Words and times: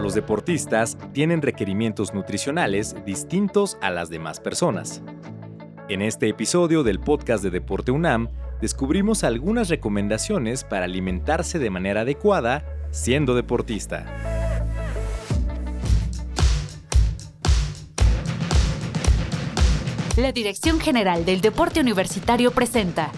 Los 0.00 0.14
deportistas 0.14 0.96
tienen 1.12 1.42
requerimientos 1.42 2.14
nutricionales 2.14 2.94
distintos 3.04 3.76
a 3.80 3.90
las 3.90 4.08
demás 4.08 4.38
personas. 4.38 5.02
En 5.88 6.02
este 6.02 6.28
episodio 6.28 6.84
del 6.84 7.00
podcast 7.00 7.42
de 7.42 7.50
Deporte 7.50 7.90
UNAM, 7.90 8.28
descubrimos 8.60 9.24
algunas 9.24 9.68
recomendaciones 9.68 10.62
para 10.62 10.84
alimentarse 10.84 11.58
de 11.58 11.70
manera 11.70 12.02
adecuada 12.02 12.64
siendo 12.92 13.34
deportista. 13.34 14.06
La 20.16 20.30
Dirección 20.32 20.78
General 20.78 21.24
del 21.24 21.40
Deporte 21.40 21.80
Universitario 21.80 22.52
presenta 22.52 23.10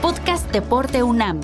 Podcast 0.00 0.50
Deporte 0.50 1.02
UNAM. 1.02 1.40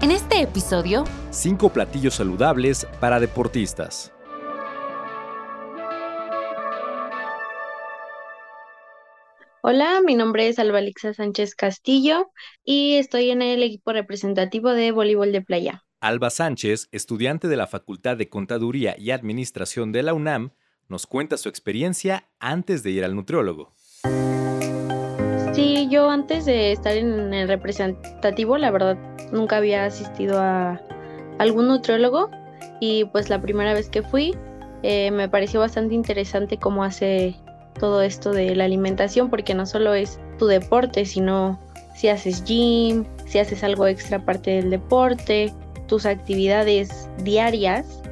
En 0.00 0.10
este 0.10 0.40
episodio, 0.40 1.04
Cinco 1.32 1.70
platillos 1.70 2.16
saludables 2.16 2.86
para 3.00 3.18
deportistas. 3.18 4.12
Hola, 9.62 10.02
mi 10.04 10.14
nombre 10.14 10.48
es 10.48 10.58
Albalixa 10.58 11.14
Sánchez 11.14 11.54
Castillo 11.54 12.30
y 12.64 12.96
estoy 12.96 13.30
en 13.30 13.40
el 13.40 13.62
equipo 13.62 13.94
representativo 13.94 14.74
de 14.74 14.92
voleibol 14.92 15.32
de 15.32 15.40
playa. 15.40 15.84
Alba 16.00 16.28
Sánchez, 16.28 16.88
estudiante 16.92 17.48
de 17.48 17.56
la 17.56 17.66
Facultad 17.66 18.18
de 18.18 18.28
Contaduría 18.28 18.94
y 18.98 19.10
Administración 19.10 19.90
de 19.90 20.02
la 20.02 20.12
UNAM, 20.12 20.50
nos 20.90 21.06
cuenta 21.06 21.38
su 21.38 21.48
experiencia 21.48 22.28
antes 22.40 22.82
de 22.82 22.90
ir 22.90 23.06
al 23.06 23.16
nutriólogo. 23.16 23.74
Sí, 25.54 25.88
yo 25.90 26.10
antes 26.10 26.44
de 26.44 26.72
estar 26.72 26.94
en 26.94 27.32
el 27.32 27.48
representativo, 27.48 28.58
la 28.58 28.70
verdad, 28.70 28.98
nunca 29.32 29.56
había 29.56 29.86
asistido 29.86 30.38
a 30.38 30.78
algún 31.38 31.68
nutriólogo 31.68 32.30
y 32.80 33.04
pues 33.06 33.30
la 33.30 33.40
primera 33.40 33.74
vez 33.74 33.88
que 33.88 34.02
fui 34.02 34.34
eh, 34.82 35.10
me 35.10 35.28
pareció 35.28 35.60
bastante 35.60 35.94
interesante 35.94 36.58
cómo 36.58 36.84
hace 36.84 37.36
todo 37.78 38.02
esto 38.02 38.32
de 38.32 38.54
la 38.54 38.64
alimentación 38.64 39.30
porque 39.30 39.54
no 39.54 39.66
solo 39.66 39.94
es 39.94 40.18
tu 40.38 40.46
deporte, 40.46 41.04
sino 41.06 41.58
si 41.94 42.08
haces 42.08 42.44
gym, 42.44 43.04
si 43.26 43.38
haces 43.38 43.62
algo 43.62 43.86
extra 43.86 44.18
aparte 44.18 44.50
del 44.52 44.70
deporte, 44.70 45.52
tus 45.86 46.06
actividades 46.06 47.08
diarias 47.18 48.02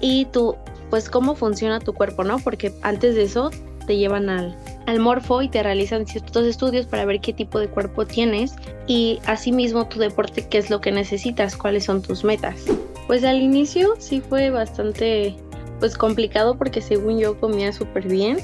y 0.00 0.26
tú, 0.26 0.56
pues 0.88 1.10
cómo 1.10 1.34
funciona 1.34 1.80
tu 1.80 1.92
cuerpo, 1.92 2.24
¿no? 2.24 2.38
Porque 2.38 2.72
antes 2.82 3.14
de 3.14 3.24
eso 3.24 3.50
te 3.86 3.96
llevan 3.96 4.28
al, 4.28 4.56
al 4.90 5.00
morfo 5.00 5.40
y 5.42 5.48
te 5.48 5.62
realizan 5.62 6.06
ciertos 6.06 6.46
estudios 6.46 6.86
para 6.86 7.04
ver 7.04 7.20
qué 7.20 7.32
tipo 7.32 7.58
de 7.58 7.68
cuerpo 7.68 8.06
tienes 8.06 8.54
y 8.86 9.20
asimismo 9.26 9.86
tu 9.86 9.98
deporte, 9.98 10.46
qué 10.48 10.58
es 10.58 10.68
lo 10.68 10.80
que 10.80 10.92
necesitas, 10.92 11.56
cuáles 11.56 11.84
son 11.84 12.02
tus 12.02 12.24
metas. 12.24 12.64
Pues 13.06 13.24
al 13.24 13.40
inicio 13.40 13.94
sí 13.98 14.20
fue 14.20 14.50
bastante 14.50 15.36
pues 15.78 15.96
complicado 15.96 16.56
porque 16.56 16.80
según 16.82 17.18
yo 17.18 17.38
comía 17.40 17.72
súper 17.72 18.06
bien 18.06 18.38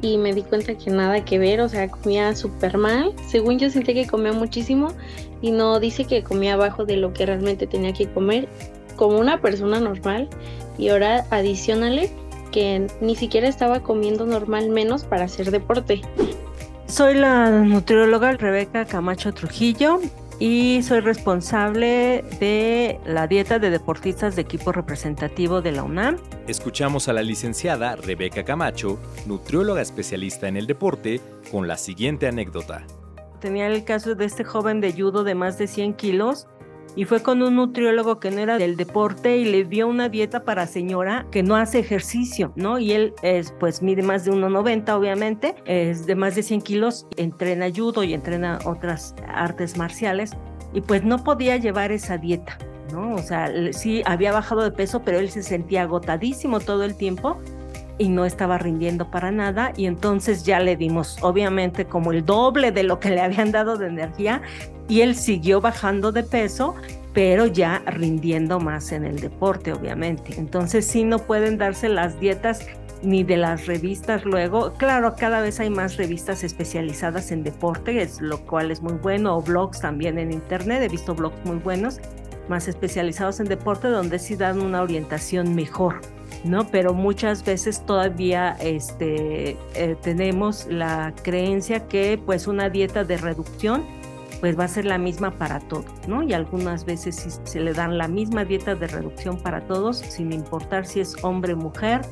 y 0.00 0.16
me 0.16 0.32
di 0.32 0.42
cuenta 0.42 0.74
que 0.74 0.90
nada 0.90 1.24
que 1.24 1.38
ver, 1.38 1.60
o 1.60 1.68
sea, 1.68 1.88
comía 1.88 2.34
súper 2.34 2.78
mal. 2.78 3.12
Según 3.28 3.58
yo 3.58 3.68
sentí 3.68 3.92
que 3.94 4.06
comía 4.06 4.32
muchísimo 4.32 4.92
y 5.42 5.50
no 5.50 5.80
dice 5.80 6.04
que 6.04 6.22
comía 6.22 6.54
abajo 6.54 6.84
de 6.84 6.96
lo 6.96 7.12
que 7.12 7.26
realmente 7.26 7.66
tenía 7.66 7.92
que 7.92 8.08
comer 8.08 8.48
como 8.96 9.18
una 9.18 9.40
persona 9.40 9.80
normal 9.80 10.28
y 10.78 10.88
ahora 10.88 11.26
adicionale 11.30 12.10
que 12.58 12.88
ni 13.00 13.14
siquiera 13.14 13.46
estaba 13.46 13.84
comiendo 13.84 14.26
normal 14.26 14.68
menos 14.68 15.04
para 15.04 15.26
hacer 15.26 15.52
deporte. 15.52 16.02
Soy 16.86 17.14
la 17.14 17.50
nutrióloga 17.50 18.32
Rebeca 18.32 18.84
Camacho 18.84 19.32
Trujillo 19.32 20.00
y 20.40 20.82
soy 20.82 20.98
responsable 20.98 22.24
de 22.40 22.98
la 23.06 23.28
dieta 23.28 23.60
de 23.60 23.70
deportistas 23.70 24.34
de 24.34 24.42
equipo 24.42 24.72
representativo 24.72 25.62
de 25.62 25.70
la 25.70 25.84
UNAM. 25.84 26.16
Escuchamos 26.48 27.06
a 27.06 27.12
la 27.12 27.22
licenciada 27.22 27.94
Rebeca 27.94 28.44
Camacho, 28.44 28.98
nutrióloga 29.26 29.80
especialista 29.80 30.48
en 30.48 30.56
el 30.56 30.66
deporte, 30.66 31.20
con 31.52 31.68
la 31.68 31.76
siguiente 31.76 32.26
anécdota. 32.26 32.84
Tenía 33.40 33.68
el 33.68 33.84
caso 33.84 34.16
de 34.16 34.24
este 34.24 34.42
joven 34.42 34.80
de 34.80 34.92
judo 34.92 35.22
de 35.22 35.36
más 35.36 35.58
de 35.58 35.68
100 35.68 35.94
kilos 35.94 36.48
y 36.98 37.04
fue 37.04 37.22
con 37.22 37.42
un 37.42 37.54
nutriólogo 37.54 38.18
que 38.18 38.32
no 38.32 38.40
era 38.40 38.58
del 38.58 38.76
deporte 38.76 39.36
y 39.36 39.44
le 39.44 39.62
dio 39.62 39.86
una 39.86 40.08
dieta 40.08 40.42
para 40.42 40.66
señora 40.66 41.28
que 41.30 41.44
no 41.44 41.54
hace 41.54 41.78
ejercicio, 41.78 42.52
¿no? 42.56 42.80
Y 42.80 42.90
él 42.90 43.14
es, 43.22 43.54
pues 43.60 43.82
mide 43.82 44.02
más 44.02 44.24
de 44.24 44.32
1,90 44.32 44.90
obviamente, 44.94 45.54
es 45.64 46.06
de 46.06 46.16
más 46.16 46.34
de 46.34 46.42
100 46.42 46.60
kilos, 46.62 47.06
entrena 47.16 47.66
judo 47.72 48.02
y 48.02 48.14
entrena 48.14 48.58
otras 48.64 49.14
artes 49.28 49.76
marciales 49.76 50.32
y 50.74 50.80
pues 50.80 51.04
no 51.04 51.22
podía 51.22 51.56
llevar 51.56 51.92
esa 51.92 52.18
dieta, 52.18 52.58
¿no? 52.90 53.14
O 53.14 53.22
sea, 53.22 53.48
sí 53.72 54.02
había 54.04 54.32
bajado 54.32 54.64
de 54.64 54.72
peso, 54.72 55.02
pero 55.04 55.20
él 55.20 55.30
se 55.30 55.44
sentía 55.44 55.82
agotadísimo 55.82 56.58
todo 56.58 56.82
el 56.82 56.96
tiempo 56.96 57.38
y 57.98 58.08
no 58.08 58.24
estaba 58.24 58.58
rindiendo 58.58 59.10
para 59.10 59.30
nada 59.30 59.72
y 59.76 59.86
entonces 59.86 60.44
ya 60.44 60.60
le 60.60 60.76
dimos 60.76 61.18
obviamente 61.20 61.84
como 61.84 62.12
el 62.12 62.24
doble 62.24 62.72
de 62.72 62.84
lo 62.84 63.00
que 63.00 63.10
le 63.10 63.20
habían 63.20 63.52
dado 63.52 63.76
de 63.76 63.88
energía 63.88 64.42
y 64.88 65.02
él 65.02 65.14
siguió 65.14 65.60
bajando 65.60 66.12
de 66.12 66.22
peso 66.22 66.74
pero 67.12 67.46
ya 67.46 67.82
rindiendo 67.86 68.60
más 68.60 68.92
en 68.92 69.04
el 69.04 69.18
deporte 69.18 69.72
obviamente. 69.72 70.34
Entonces 70.38 70.86
sí 70.86 71.02
no 71.04 71.18
pueden 71.18 71.58
darse 71.58 71.88
las 71.88 72.20
dietas 72.20 72.64
ni 73.02 73.24
de 73.24 73.36
las 73.36 73.66
revistas 73.66 74.24
luego. 74.24 74.72
Claro, 74.74 75.14
cada 75.16 75.40
vez 75.40 75.60
hay 75.60 75.70
más 75.70 75.96
revistas 75.96 76.44
especializadas 76.44 77.30
en 77.30 77.42
deporte, 77.42 78.02
es, 78.02 78.20
lo 78.20 78.44
cual 78.44 78.70
es 78.70 78.82
muy 78.82 78.94
bueno, 78.94 79.36
o 79.36 79.42
blogs 79.42 79.80
también 79.80 80.18
en 80.18 80.32
internet, 80.32 80.82
he 80.82 80.88
visto 80.88 81.14
blogs 81.14 81.44
muy 81.44 81.56
buenos, 81.56 82.00
más 82.48 82.68
especializados 82.68 83.40
en 83.40 83.46
deporte, 83.46 83.88
donde 83.88 84.18
sí 84.18 84.36
dan 84.36 84.60
una 84.60 84.82
orientación 84.82 85.54
mejor. 85.54 86.00
¿No? 86.44 86.66
Pero 86.68 86.94
muchas 86.94 87.44
veces 87.44 87.84
todavía 87.84 88.56
este, 88.60 89.56
eh, 89.74 89.96
tenemos 90.02 90.66
la 90.66 91.14
creencia 91.22 91.86
que 91.88 92.20
pues 92.24 92.46
una 92.46 92.70
dieta 92.70 93.04
de 93.04 93.16
reducción 93.16 93.84
pues 94.40 94.58
va 94.58 94.64
a 94.64 94.68
ser 94.68 94.84
la 94.84 94.98
misma 94.98 95.32
para 95.32 95.58
todos, 95.58 95.86
¿no? 96.06 96.22
Y 96.22 96.32
algunas 96.32 96.84
veces 96.84 97.16
si 97.16 97.30
se 97.42 97.60
le 97.60 97.72
dan 97.72 97.98
la 97.98 98.06
misma 98.08 98.44
dieta 98.44 98.74
de 98.74 98.86
reducción 98.86 99.38
para 99.38 99.66
todos, 99.66 99.98
sin 99.98 100.32
importar 100.32 100.86
si 100.86 101.00
es 101.00 101.16
hombre 101.24 101.54
o 101.54 101.56
mujer, 101.56 102.02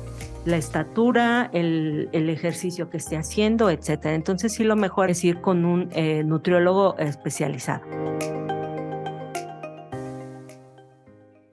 la 0.45 0.57
estatura, 0.57 1.49
el, 1.53 2.09
el, 2.11 2.29
ejercicio 2.29 2.89
que 2.89 2.97
esté 2.97 3.17
haciendo, 3.17 3.69
etcétera. 3.69 4.15
Entonces 4.15 4.53
sí 4.53 4.63
lo 4.63 4.75
mejor 4.75 5.09
es 5.09 5.23
ir 5.23 5.41
con 5.41 5.65
un 5.65 5.89
eh, 5.91 6.23
nutriólogo 6.23 6.97
especializado. 6.97 7.81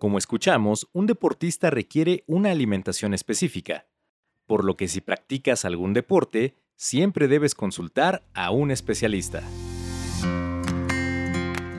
Como 0.04 0.18
escuchamos, 0.18 0.86
un 0.92 1.06
deportista 1.06 1.70
requiere 1.70 2.24
una 2.26 2.50
alimentación 2.50 3.14
específica, 3.14 3.86
por 4.44 4.62
lo 4.62 4.76
que 4.76 4.86
si 4.86 5.00
practicas 5.00 5.64
algún 5.64 5.94
deporte, 5.94 6.56
siempre 6.76 7.26
debes 7.26 7.54
consultar 7.54 8.22
a 8.34 8.50
un 8.50 8.70
especialista. 8.70 9.42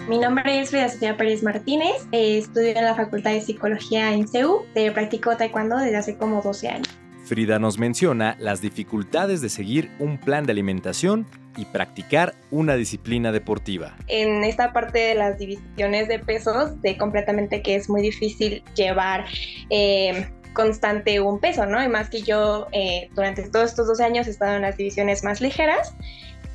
Mi 0.09 0.17
nombre 0.17 0.59
es 0.59 0.71
Frida 0.71 0.89
Sofía 0.89 1.15
Pérez 1.17 1.43
Martínez, 1.43 2.07
eh, 2.11 2.39
estudio 2.39 2.69
en 2.69 2.83
la 2.83 2.95
Facultad 2.95 3.29
de 3.29 3.41
Psicología 3.41 4.11
en 4.11 4.27
CEU, 4.27 4.65
de 4.73 4.91
practico 4.91 5.37
taekwondo 5.37 5.77
desde 5.77 5.97
hace 5.97 6.17
como 6.17 6.41
12 6.41 6.67
años. 6.67 6.89
Frida 7.25 7.59
nos 7.59 7.77
menciona 7.77 8.37
las 8.39 8.59
dificultades 8.59 9.41
de 9.41 9.49
seguir 9.49 9.91
un 9.99 10.19
plan 10.19 10.47
de 10.47 10.53
alimentación 10.53 11.27
y 11.57 11.65
practicar 11.65 12.33
una 12.51 12.75
disciplina 12.75 13.31
deportiva. 13.31 13.95
En 14.07 14.43
esta 14.43 14.73
parte 14.73 14.99
de 14.99 15.15
las 15.15 15.37
divisiones 15.37 16.07
de 16.07 16.19
pesos, 16.19 16.81
de 16.81 16.97
completamente 16.97 17.61
que 17.61 17.75
es 17.75 17.89
muy 17.89 18.01
difícil 18.01 18.63
llevar 18.75 19.25
eh, 19.69 20.27
constante 20.53 21.19
un 21.19 21.39
peso, 21.39 21.67
¿no? 21.67 21.83
Y 21.83 21.87
más 21.87 22.09
que 22.09 22.21
yo 22.21 22.67
eh, 22.71 23.09
durante 23.13 23.47
todos 23.49 23.69
estos 23.69 23.87
12 23.87 24.03
años 24.03 24.27
he 24.27 24.31
estado 24.31 24.55
en 24.55 24.63
las 24.63 24.77
divisiones 24.77 25.23
más 25.23 25.41
ligeras. 25.41 25.95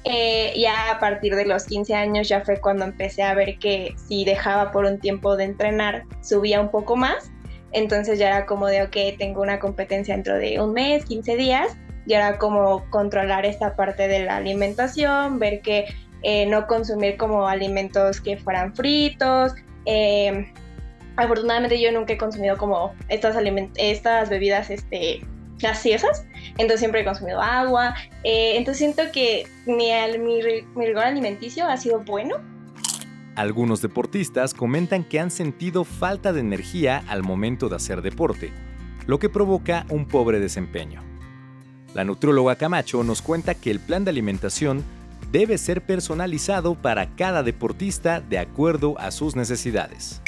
Eh, 0.04 0.54
ya 0.56 0.92
a 0.92 0.98
partir 0.98 1.36
de 1.36 1.44
los 1.44 1.66
15 1.66 1.94
años 1.94 2.28
ya 2.28 2.40
fue 2.40 2.58
cuando 2.58 2.86
empecé 2.86 3.22
a 3.22 3.34
ver 3.34 3.58
que 3.58 3.94
si 4.08 4.24
dejaba 4.24 4.72
por 4.72 4.86
un 4.86 4.98
tiempo 4.98 5.36
de 5.36 5.44
entrenar, 5.44 6.04
subía 6.22 6.60
un 6.60 6.70
poco 6.70 6.96
más. 6.96 7.30
Entonces 7.72 8.18
ya 8.18 8.28
era 8.28 8.46
como 8.46 8.66
de, 8.66 8.82
ok, 8.82 8.96
tengo 9.18 9.42
una 9.42 9.60
competencia 9.60 10.14
dentro 10.14 10.36
de 10.36 10.60
un 10.60 10.72
mes, 10.72 11.04
15 11.04 11.36
días, 11.36 11.76
y 12.06 12.14
era 12.14 12.38
como 12.38 12.88
controlar 12.90 13.44
esta 13.46 13.76
parte 13.76 14.08
de 14.08 14.24
la 14.24 14.36
alimentación, 14.36 15.38
ver 15.38 15.60
que 15.60 15.86
eh, 16.22 16.46
no 16.46 16.66
consumir 16.66 17.16
como 17.16 17.46
alimentos 17.46 18.20
que 18.20 18.36
fueran 18.36 18.74
fritos. 18.74 19.54
Eh, 19.86 20.52
afortunadamente 21.16 21.80
yo 21.80 21.92
nunca 21.92 22.12
he 22.12 22.18
consumido 22.18 22.56
como 22.56 22.94
estas, 23.08 23.36
estas 23.76 24.28
bebidas 24.28 24.70
este, 24.70 25.20
gaseosas, 25.58 26.24
entonces 26.52 26.80
siempre 26.80 27.00
he 27.00 27.04
consumido 27.04 27.40
agua. 27.40 27.94
Eh, 28.24 28.56
entonces 28.56 28.78
siento 28.78 29.02
que 29.12 29.46
mi, 29.66 29.90
mi, 30.18 30.40
mi 30.74 30.86
rigor 30.86 31.04
alimenticio 31.04 31.66
ha 31.66 31.76
sido 31.76 32.00
bueno. 32.00 32.36
Algunos 33.36 33.80
deportistas 33.80 34.52
comentan 34.52 35.04
que 35.04 35.20
han 35.20 35.30
sentido 35.30 35.84
falta 35.84 36.32
de 36.32 36.40
energía 36.40 37.02
al 37.08 37.22
momento 37.22 37.68
de 37.68 37.76
hacer 37.76 38.02
deporte, 38.02 38.52
lo 39.06 39.18
que 39.18 39.30
provoca 39.30 39.86
un 39.88 40.06
pobre 40.06 40.40
desempeño. 40.40 41.09
La 41.94 42.04
nutróloga 42.04 42.54
Camacho 42.54 43.02
nos 43.02 43.20
cuenta 43.20 43.54
que 43.54 43.70
el 43.70 43.80
plan 43.80 44.04
de 44.04 44.10
alimentación 44.10 44.84
debe 45.32 45.58
ser 45.58 45.82
personalizado 45.82 46.74
para 46.74 47.16
cada 47.16 47.42
deportista 47.42 48.20
de 48.20 48.38
acuerdo 48.38 48.98
a 48.98 49.10
sus 49.10 49.36
necesidades. 49.36 50.22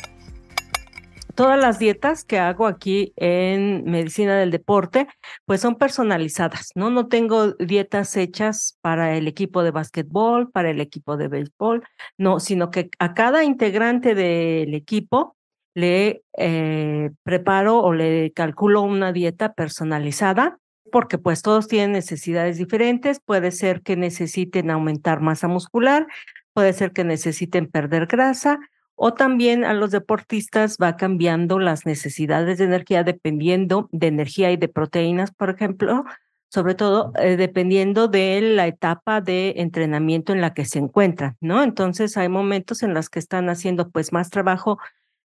todas 1.35 1.59
las 1.59 1.79
dietas 1.79 2.25
que 2.25 2.39
hago 2.39 2.67
aquí 2.67 3.15
en 3.17 3.85
medicina 3.85 4.37
del 4.37 4.51
deporte, 4.51 5.09
pues 5.47 5.63
son 5.63 5.77
personalizadas, 5.77 6.73
¿no? 6.75 6.91
No 6.91 7.09
tengo 7.09 7.53
dietas 7.53 8.19
hechas 8.19 8.77
para 8.83 9.17
el 9.17 9.27
equipo 9.27 9.63
de 9.63 9.71
básquetbol, 9.71 10.51
para 10.51 10.69
el 10.69 10.81
equipo 10.81 11.17
de 11.17 11.29
béisbol, 11.29 11.85
no, 12.19 12.39
sino 12.39 12.71
que 12.71 12.91
a 12.99 13.15
cada 13.15 13.45
integrante 13.45 14.15
del 14.15 14.75
equipo 14.75 15.37
le 15.75 16.23
eh, 16.37 17.11
preparo 17.23 17.79
o 17.79 17.95
le 17.95 18.33
calculo 18.33 18.83
una 18.83 19.13
dieta 19.13 19.55
personalizada 19.55 20.59
porque 20.93 21.19
pues 21.19 21.43
todos 21.43 21.67
tienen 21.67 21.91
necesidades 21.91 22.59
diferentes, 22.59 23.19
puede 23.19 23.51
ser 23.51 23.83
que 23.83 23.97
necesiten 23.97 24.71
aumentar 24.71 25.21
masa 25.21 25.49
muscular, 25.49 26.07
puede 26.53 26.73
ser 26.73 26.93
que 26.93 27.03
necesiten 27.03 27.67
perder 27.67 28.07
grasa 28.07 28.61
o 28.95 29.15
también 29.15 29.65
a 29.65 29.75
los 29.75 29.91
deportistas 29.91 30.77
va 30.81 30.97
cambiando 30.97 31.59
las 31.59 31.87
necesidades 31.87 32.59
de 32.59 32.67
energía 32.67 33.03
dependiendo 33.03 33.89
de 33.91 34.07
energía 34.07 34.53
y 34.53 34.57
de 34.57 34.69
proteínas, 34.69 35.33
por 35.33 35.51
ejemplo, 35.51 36.05
sobre 36.51 36.75
todo 36.75 37.13
eh, 37.19 37.37
dependiendo 37.37 38.07
de 38.07 38.41
la 38.43 38.67
etapa 38.67 39.21
de 39.21 39.55
entrenamiento 39.57 40.33
en 40.33 40.41
la 40.43 40.53
que 40.55 40.67
se 40.67 40.79
encuentran, 40.79 41.37
¿no? 41.41 41.63
Entonces 41.63 42.17
hay 42.17 42.29
momentos 42.29 42.83
en 42.83 42.95
los 42.95 43.09
que 43.09 43.19
están 43.19 43.49
haciendo 43.49 43.91
pues 43.91 44.13
más 44.13 44.31
trabajo 44.31 44.79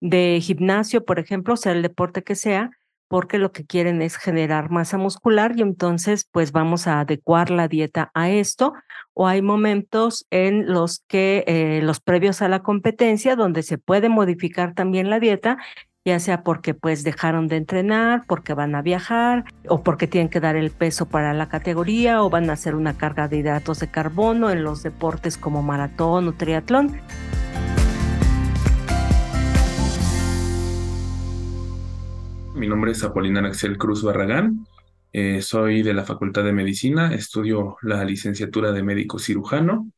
de 0.02 0.40
gimnasio, 0.42 1.06
por 1.06 1.20
ejemplo, 1.20 1.56
sea 1.56 1.74
el 1.74 1.84
deporte 1.84 2.24
que 2.24 2.36
sea, 2.36 2.72
porque 3.12 3.40
lo 3.40 3.52
que 3.52 3.66
quieren 3.66 4.02
es 4.02 4.16
generar 4.16 4.70
masa 4.70 4.98
muscular 4.98 5.52
y 5.58 5.64
entonces 5.64 6.26
pues 6.32 6.54
vamos 6.54 6.88
a 6.88 7.02
adecuar 7.02 7.50
la 7.50 7.68
dieta 7.68 8.10
a 8.14 8.30
esto 8.30 8.72
o 9.14 9.28
hay 9.28 9.42
momentos 9.42 10.26
en 10.30 10.72
los 10.72 11.04
que 11.10 11.44
eh, 11.46 11.82
los 11.84 12.00
previos 12.00 12.42
a 12.42 12.48
la 12.48 12.64
competencia 12.64 13.36
donde 13.36 13.64
se 13.64 13.78
puede 13.78 14.08
modificar 14.08 14.74
también 14.76 15.10
la 15.10 15.20
dieta 15.20 15.58
ya 16.06 16.22
sea 16.22 16.42
porque 16.44 16.74
pues 16.74 17.04
dejaron 17.04 17.50
de 17.50 17.58
entrenar, 17.58 18.24
porque 18.28 18.54
van 18.54 18.76
a 18.76 18.82
viajar 18.82 19.44
o 19.68 19.84
porque 19.84 20.08
tienen 20.08 20.30
que 20.30 20.40
dar 20.40 20.56
el 20.56 20.72
peso 20.72 21.06
para 21.06 21.34
la 21.34 21.50
categoría 21.50 22.24
o 22.24 22.30
van 22.30 22.50
a 22.50 22.54
hacer 22.54 22.76
una 22.76 22.98
carga 22.98 23.28
de 23.28 23.40
hidratos 23.40 23.82
de 23.82 23.92
carbono 23.92 24.50
en 24.50 24.64
los 24.64 24.84
deportes 24.84 25.38
como 25.38 25.62
maratón 25.62 26.30
o 26.30 26.32
triatlón. 26.32 27.02
Mi 32.62 32.68
nombre 32.68 32.92
es 32.92 33.04
Apolinar 33.04 33.44
Axel 33.44 33.76
Cruz 33.80 34.04
Barragán. 34.04 34.68
Eh, 35.14 35.42
soy 35.42 35.82
de 35.82 35.96
la 35.96 36.04
Facultad 36.04 36.44
de 36.44 36.54
Medicina, 36.54 37.12
estudio 37.12 37.78
la 37.82 38.06
licenciatura 38.06 38.72
de 38.72 38.84
médico 38.84 39.18
cirujano. 39.18 39.90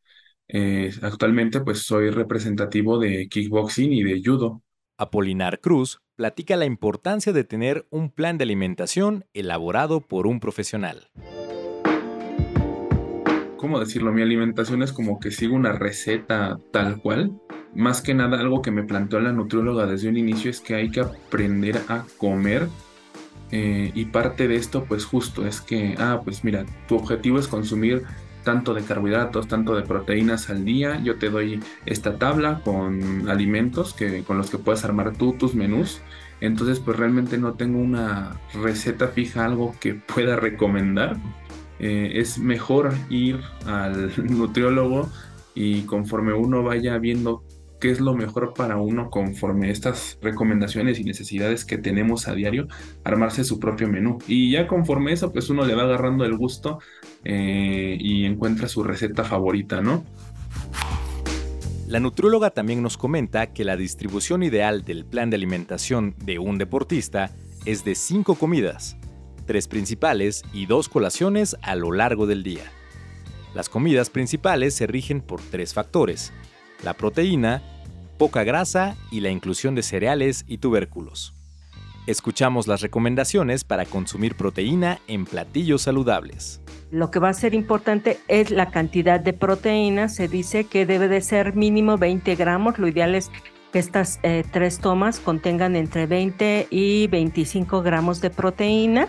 Eh, 0.48 0.90
actualmente 1.02 1.60
pues 1.60 1.80
soy 1.80 2.10
representativo 2.10 3.00
de 3.00 3.28
kickboxing 3.28 3.92
y 3.92 4.04
de 4.04 4.22
judo. 4.24 4.62
Apolinar 4.98 5.60
Cruz 5.60 6.00
platica 6.16 6.56
la 6.56 6.64
importancia 6.64 7.34
de 7.34 7.44
tener 7.44 7.86
un 7.90 8.10
plan 8.10 8.38
de 8.38 8.46
alimentación 8.46 9.26
elaborado 9.34 10.00
por 10.00 10.26
un 10.26 10.40
profesional. 10.40 11.10
¿Cómo 13.58 13.78
decirlo? 13.78 14.14
Mi 14.14 14.22
alimentación 14.22 14.84
es 14.84 14.94
como 14.94 15.20
que 15.20 15.32
sigo 15.32 15.54
una 15.54 15.74
receta 15.74 16.58
tal 16.72 17.02
cual 17.02 17.42
más 17.76 18.02
que 18.02 18.14
nada 18.14 18.40
algo 18.40 18.62
que 18.62 18.72
me 18.72 18.84
planteó 18.84 19.20
la 19.20 19.32
nutrióloga 19.32 19.86
desde 19.88 20.10
un 20.10 20.18
inicio 20.18 20.52
es 20.52 20.62
que 20.62 20.76
hay 20.76 20.92
que 20.92 21.02
aprender 21.02 21.82
a 21.88 22.06
comer 22.18 22.68
eh, 23.52 23.92
y 23.94 24.06
parte 24.06 24.48
de 24.48 24.56
esto 24.56 24.86
pues 24.86 25.06
justo 25.06 25.46
es 25.46 25.62
que, 25.62 25.96
ah, 26.00 26.22
pues 26.24 26.44
mira, 26.44 26.66
tu 26.88 26.96
objetivo 26.96 27.38
es 27.38 27.48
consumir 27.48 28.04
tanto 28.44 28.74
de 28.74 28.84
carbohidratos, 28.84 29.48
tanto 29.48 29.76
de 29.76 29.84
proteínas 29.84 30.50
al 30.50 30.66
día. 30.66 31.00
Yo 31.04 31.18
te 31.18 31.30
doy 31.30 31.60
esta 31.86 32.18
tabla 32.18 32.62
con 32.64 33.30
alimentos 33.30 33.94
que, 33.94 34.24
con 34.24 34.38
los 34.38 34.50
que 34.50 34.58
puedes 34.58 34.84
armar 34.84 35.14
tú 35.14 35.34
tus 35.34 35.56
menús. 35.56 36.02
Entonces 36.42 36.80
pues 36.80 36.98
realmente 36.98 37.38
no 37.38 37.54
tengo 37.54 37.80
una 37.80 38.42
receta 38.54 39.08
fija, 39.08 39.46
algo 39.46 39.76
que 39.80 39.94
pueda 40.14 40.36
recomendar. 40.36 41.18
Eh, 41.80 42.14
es 42.16 42.38
mejor 42.40 42.94
ir 43.10 43.40
al 43.66 44.12
nutriólogo 44.30 45.10
y 45.56 45.84
conforme 45.84 46.34
uno 46.34 46.64
vaya 46.64 46.98
viendo 46.98 47.44
qué 47.84 47.92
es 47.92 48.00
lo 48.00 48.16
mejor 48.16 48.54
para 48.54 48.78
uno 48.78 49.10
conforme 49.10 49.70
estas 49.70 50.18
recomendaciones 50.22 51.02
y 51.02 51.04
necesidades 51.04 51.66
que 51.66 51.78
tenemos 51.78 52.30
a 52.30 52.34
diario, 52.34 52.70
armarse 53.04 53.44
su 53.44 53.60
propio 53.60 53.90
menú. 53.90 54.20
Y 54.26 54.52
ya 54.52 54.68
conforme 54.68 55.12
eso, 55.12 55.34
pues 55.34 55.50
uno 55.50 55.66
le 55.66 55.76
va 55.76 55.84
agarrando 55.84 56.24
el 56.24 56.38
gusto 56.38 56.80
eh, 57.26 57.98
y 58.00 58.24
encuentra 58.24 58.70
su 58.70 58.86
receta 58.86 59.26
favorita, 59.26 59.82
¿no? 59.82 60.06
La 61.86 62.00
nutróloga 62.00 62.52
también 62.52 62.82
nos 62.82 62.96
comenta 62.96 63.48
que 63.48 63.66
la 63.66 63.76
distribución 63.76 64.44
ideal 64.44 64.86
del 64.86 65.04
plan 65.04 65.30
de 65.30 65.36
alimentación 65.36 66.16
de 66.24 66.40
un 66.40 66.58
deportista 66.58 67.32
es 67.66 67.84
de 67.84 67.96
cinco 67.96 68.36
comidas, 68.36 68.96
tres 69.46 69.68
principales 69.68 70.44
y 70.54 70.68
dos 70.68 70.88
colaciones 70.88 71.58
a 71.62 71.76
lo 71.76 71.92
largo 71.92 72.28
del 72.28 72.44
día. 72.44 72.64
Las 73.54 73.68
comidas 73.68 74.10
principales 74.10 74.74
se 74.74 74.88
rigen 74.88 75.20
por 75.20 75.42
tres 75.42 75.74
factores, 75.74 76.32
la 76.82 76.94
proteína, 76.94 77.62
poca 78.18 78.44
grasa 78.44 78.96
y 79.12 79.20
la 79.20 79.30
inclusión 79.30 79.76
de 79.76 79.84
cereales 79.84 80.46
y 80.48 80.58
tubérculos. 80.58 81.34
Escuchamos 82.06 82.68
las 82.68 82.82
recomendaciones 82.82 83.64
para 83.64 83.86
consumir 83.86 84.36
proteína 84.36 85.00
en 85.08 85.26
platillos 85.26 85.84
saludables. 85.84 86.62
Lo 86.92 87.12
que 87.12 87.20
va 87.20 87.30
a 87.30 87.34
ser 87.34 87.54
importante 87.54 88.20
es 88.28 88.52
la 88.52 88.72
cantidad 88.72 89.20
de 89.20 89.32
proteína. 89.32 90.10
Se 90.10 90.28
dice 90.28 90.66
que 90.66 90.86
debe 90.86 91.08
de 91.08 91.22
ser 91.22 91.56
mínimo 91.56 91.98
20 91.98 92.36
gramos. 92.36 92.78
Lo 92.78 92.90
ideal 92.90 93.16
es 93.16 93.32
que 93.72 93.80
estas 93.80 94.20
eh, 94.22 94.44
tres 94.52 94.80
tomas 94.80 95.20
contengan 95.20 95.78
entre 95.78 96.06
20 96.06 96.68
y 96.70 97.08
25 97.08 97.82
gramos 97.82 98.20
de 98.20 98.30
proteína. 98.30 99.08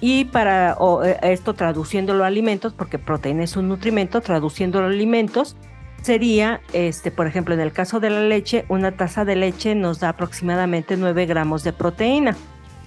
Y 0.00 0.26
para 0.26 0.76
eh, 1.04 1.18
esto 1.22 1.54
traduciéndolo 1.54 2.24
a 2.24 2.28
alimentos, 2.28 2.74
porque 2.74 2.98
proteína 2.98 3.42
es 3.42 3.56
un 3.56 3.68
nutrimento, 3.68 4.20
traduciéndolo 4.20 4.86
a 4.86 4.90
alimentos, 4.90 5.56
sería, 6.02 6.60
este, 6.72 7.10
por 7.10 7.26
ejemplo, 7.26 7.54
en 7.54 7.60
el 7.60 7.72
caso 7.72 8.00
de 8.00 8.10
la 8.10 8.22
leche, 8.22 8.64
una 8.68 8.92
taza 8.92 9.24
de 9.24 9.36
leche 9.36 9.74
nos 9.74 10.00
da 10.00 10.10
aproximadamente 10.10 10.96
9 10.96 11.26
gramos 11.26 11.64
de 11.64 11.72
proteína. 11.72 12.36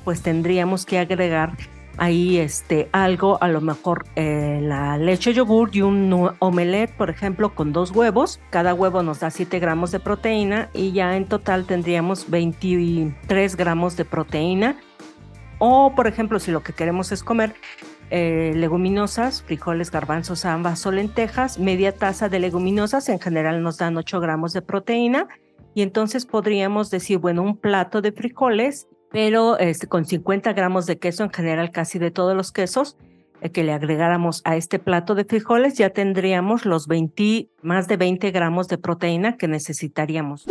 Pues 0.04 0.22
tendríamos 0.22 0.86
que 0.86 1.00
agregar 1.00 1.56
ahí 1.98 2.38
este, 2.38 2.90
algo, 2.92 3.38
a 3.42 3.48
lo 3.48 3.62
mejor 3.62 4.06
eh, 4.16 4.60
la 4.62 4.98
leche 4.98 5.34
yogur 5.34 5.70
y 5.74 5.82
un 5.82 6.32
omelette, 6.40 6.96
por 6.96 7.10
ejemplo, 7.10 7.54
con 7.54 7.74
dos 7.74 7.92
huevos. 7.92 8.40
Cada 8.50 8.74
huevo 8.74 9.04
nos 9.04 9.20
da 9.20 9.30
7 9.30 9.60
gramos 9.60 9.92
de 9.92 10.00
proteína 10.00 10.70
y 10.74 10.92
ya 10.92 11.16
en 11.16 11.26
total 11.26 11.66
tendríamos 11.66 12.30
23 12.30 13.56
gramos 13.56 13.98
de 13.98 14.06
proteína. 14.06 14.78
O, 15.60 15.94
por 15.96 16.08
ejemplo, 16.08 16.40
si 16.40 16.50
lo 16.50 16.64
que 16.64 16.74
queremos 16.74 17.12
es 17.12 17.24
comer 17.24 17.54
eh, 18.12 18.52
leguminosas, 18.56 19.42
frijoles, 19.42 19.90
garbanzos, 19.90 20.44
ambas 20.44 20.86
o 20.86 20.92
lentejas, 20.92 21.58
media 21.58 21.94
taza 21.94 22.28
de 22.28 22.40
leguminosas, 22.40 23.08
en 23.08 23.20
general 23.20 23.64
nos 23.64 23.78
dan 23.78 23.96
8 23.96 24.20
gramos 24.20 24.52
de 24.52 24.62
proteína, 24.62 25.30
y 25.74 25.82
entonces 25.82 26.26
podríamos 26.26 26.90
decir, 26.90 27.20
bueno, 27.20 27.42
un 27.42 27.56
plato 27.56 28.02
de 28.02 28.12
frijoles, 28.12 28.90
pero 29.12 29.58
este, 29.58 29.88
con 29.88 30.06
50 30.06 30.52
gramos 30.52 30.86
de 30.86 31.00
queso, 31.00 31.24
en 31.24 31.32
general 31.32 31.72
casi 31.72 32.00
de 32.00 32.12
todos 32.12 32.36
los 32.36 32.52
quesos, 32.52 32.98
eh, 33.40 33.50
que 33.50 33.64
le 33.64 33.72
agregáramos 33.72 34.42
a 34.44 34.58
este 34.58 34.78
plato 34.78 35.16
de 35.16 35.24
frijoles, 35.24 35.76
ya 35.78 35.92
tendríamos 35.92 36.66
los 36.66 36.88
20, 36.88 37.50
más 37.62 37.88
de 37.88 37.96
20 37.96 38.32
gramos 38.32 38.68
de 38.68 38.78
proteína 38.78 39.38
que 39.38 39.48
necesitaríamos. 39.48 40.46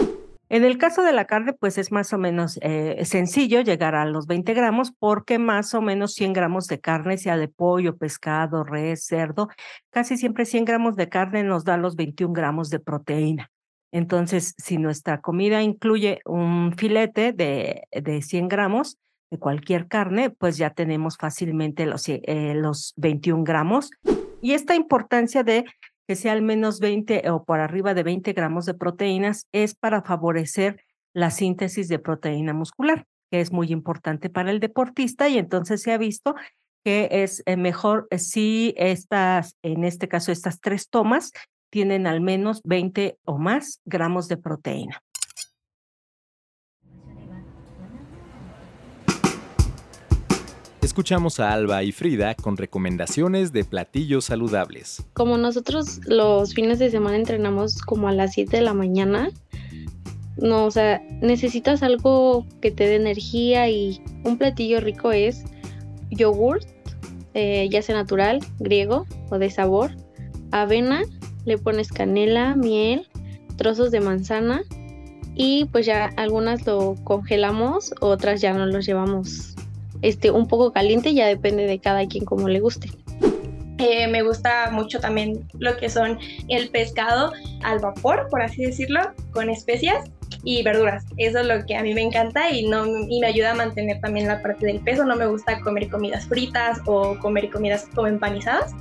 En 0.50 0.64
el 0.64 0.78
caso 0.78 1.04
de 1.04 1.12
la 1.12 1.26
carne, 1.26 1.52
pues 1.52 1.78
es 1.78 1.92
más 1.92 2.12
o 2.12 2.18
menos 2.18 2.58
eh, 2.60 3.00
sencillo 3.04 3.60
llegar 3.60 3.94
a 3.94 4.04
los 4.04 4.26
20 4.26 4.52
gramos 4.52 4.90
porque 4.90 5.38
más 5.38 5.74
o 5.74 5.80
menos 5.80 6.12
100 6.14 6.32
gramos 6.32 6.66
de 6.66 6.80
carne, 6.80 7.18
sea 7.18 7.36
de 7.36 7.46
pollo, 7.46 7.96
pescado, 7.96 8.64
res, 8.64 9.06
cerdo, 9.06 9.48
casi 9.90 10.16
siempre 10.16 10.44
100 10.44 10.64
gramos 10.64 10.96
de 10.96 11.08
carne 11.08 11.44
nos 11.44 11.64
da 11.64 11.76
los 11.76 11.94
21 11.94 12.32
gramos 12.32 12.68
de 12.68 12.80
proteína. 12.80 13.48
Entonces, 13.92 14.54
si 14.58 14.76
nuestra 14.76 15.20
comida 15.20 15.62
incluye 15.62 16.20
un 16.24 16.74
filete 16.76 17.32
de, 17.32 17.84
de 17.92 18.20
100 18.20 18.48
gramos 18.48 18.98
de 19.30 19.38
cualquier 19.38 19.86
carne, 19.86 20.30
pues 20.30 20.56
ya 20.56 20.70
tenemos 20.70 21.16
fácilmente 21.16 21.86
los, 21.86 22.08
eh, 22.08 22.54
los 22.56 22.92
21 22.96 23.44
gramos. 23.44 23.90
Y 24.42 24.54
esta 24.54 24.74
importancia 24.74 25.44
de 25.44 25.64
que 26.10 26.16
sea 26.16 26.32
al 26.32 26.42
menos 26.42 26.80
20 26.80 27.30
o 27.30 27.44
por 27.44 27.60
arriba 27.60 27.94
de 27.94 28.02
20 28.02 28.32
gramos 28.32 28.66
de 28.66 28.74
proteínas, 28.74 29.46
es 29.52 29.76
para 29.76 30.02
favorecer 30.02 30.82
la 31.14 31.30
síntesis 31.30 31.86
de 31.86 32.00
proteína 32.00 32.52
muscular, 32.52 33.06
que 33.30 33.40
es 33.40 33.52
muy 33.52 33.70
importante 33.70 34.28
para 34.28 34.50
el 34.50 34.58
deportista 34.58 35.28
y 35.28 35.38
entonces 35.38 35.82
se 35.82 35.92
ha 35.92 35.98
visto 35.98 36.34
que 36.84 37.08
es 37.12 37.44
eh, 37.46 37.56
mejor 37.56 38.08
eh, 38.10 38.18
si 38.18 38.74
estas, 38.76 39.54
en 39.62 39.84
este 39.84 40.08
caso, 40.08 40.32
estas 40.32 40.58
tres 40.58 40.88
tomas 40.88 41.30
tienen 41.70 42.08
al 42.08 42.20
menos 42.20 42.60
20 42.64 43.16
o 43.24 43.38
más 43.38 43.80
gramos 43.84 44.26
de 44.26 44.36
proteína. 44.36 45.04
Escuchamos 51.00 51.40
a 51.40 51.54
Alba 51.54 51.82
y 51.82 51.92
Frida 51.92 52.34
con 52.34 52.58
recomendaciones 52.58 53.54
de 53.54 53.64
platillos 53.64 54.26
saludables. 54.26 55.02
Como 55.14 55.38
nosotros 55.38 55.98
los 56.04 56.52
fines 56.52 56.78
de 56.78 56.90
semana 56.90 57.16
entrenamos 57.16 57.80
como 57.80 58.06
a 58.06 58.12
las 58.12 58.34
7 58.34 58.58
de 58.58 58.62
la 58.62 58.74
mañana, 58.74 59.30
no, 60.36 60.66
o 60.66 60.70
sea, 60.70 61.00
necesitas 61.22 61.82
algo 61.82 62.44
que 62.60 62.70
te 62.70 62.86
dé 62.86 62.96
energía 62.96 63.70
y 63.70 64.02
un 64.24 64.36
platillo 64.36 64.78
rico 64.80 65.10
es 65.10 65.42
yogurt, 66.10 66.68
eh, 67.32 67.66
ya 67.70 67.80
sea 67.80 67.94
natural, 67.94 68.40
griego 68.58 69.06
o 69.30 69.38
de 69.38 69.48
sabor, 69.48 69.92
avena, 70.50 71.00
le 71.46 71.56
pones 71.56 71.88
canela, 71.92 72.56
miel, 72.56 73.08
trozos 73.56 73.90
de 73.90 74.00
manzana 74.00 74.64
y 75.34 75.64
pues 75.64 75.86
ya 75.86 76.10
algunas 76.18 76.66
lo 76.66 76.94
congelamos, 77.04 77.94
otras 78.02 78.42
ya 78.42 78.52
no 78.52 78.66
los 78.66 78.84
llevamos 78.84 79.49
este 80.02 80.30
un 80.30 80.46
poco 80.46 80.72
caliente, 80.72 81.14
ya 81.14 81.26
depende 81.26 81.66
de 81.66 81.78
cada 81.78 82.06
quien 82.06 82.24
como 82.24 82.48
le 82.48 82.60
guste. 82.60 82.90
Eh, 83.78 84.08
me 84.08 84.22
gusta 84.22 84.70
mucho 84.70 85.00
también 85.00 85.48
lo 85.58 85.76
que 85.78 85.88
son 85.88 86.18
el 86.48 86.68
pescado 86.68 87.32
al 87.62 87.78
vapor, 87.78 88.28
por 88.30 88.42
así 88.42 88.62
decirlo, 88.62 89.00
con 89.32 89.48
especias 89.48 90.04
y 90.44 90.62
verduras. 90.62 91.04
Eso 91.16 91.40
es 91.40 91.46
lo 91.46 91.64
que 91.64 91.76
a 91.76 91.82
mí 91.82 91.94
me 91.94 92.02
encanta 92.02 92.50
y, 92.50 92.66
no, 92.66 92.84
y 92.86 93.20
me 93.20 93.26
ayuda 93.26 93.52
a 93.52 93.54
mantener 93.54 93.98
también 94.00 94.28
la 94.28 94.42
parte 94.42 94.66
del 94.66 94.80
peso. 94.80 95.04
No 95.04 95.16
me 95.16 95.26
gusta 95.26 95.60
comer 95.60 95.88
comidas 95.88 96.26
fritas 96.26 96.78
o 96.84 97.18
comer 97.20 97.48
comidas 97.50 97.88
como 97.94 98.06
empanizadas. 98.06 98.74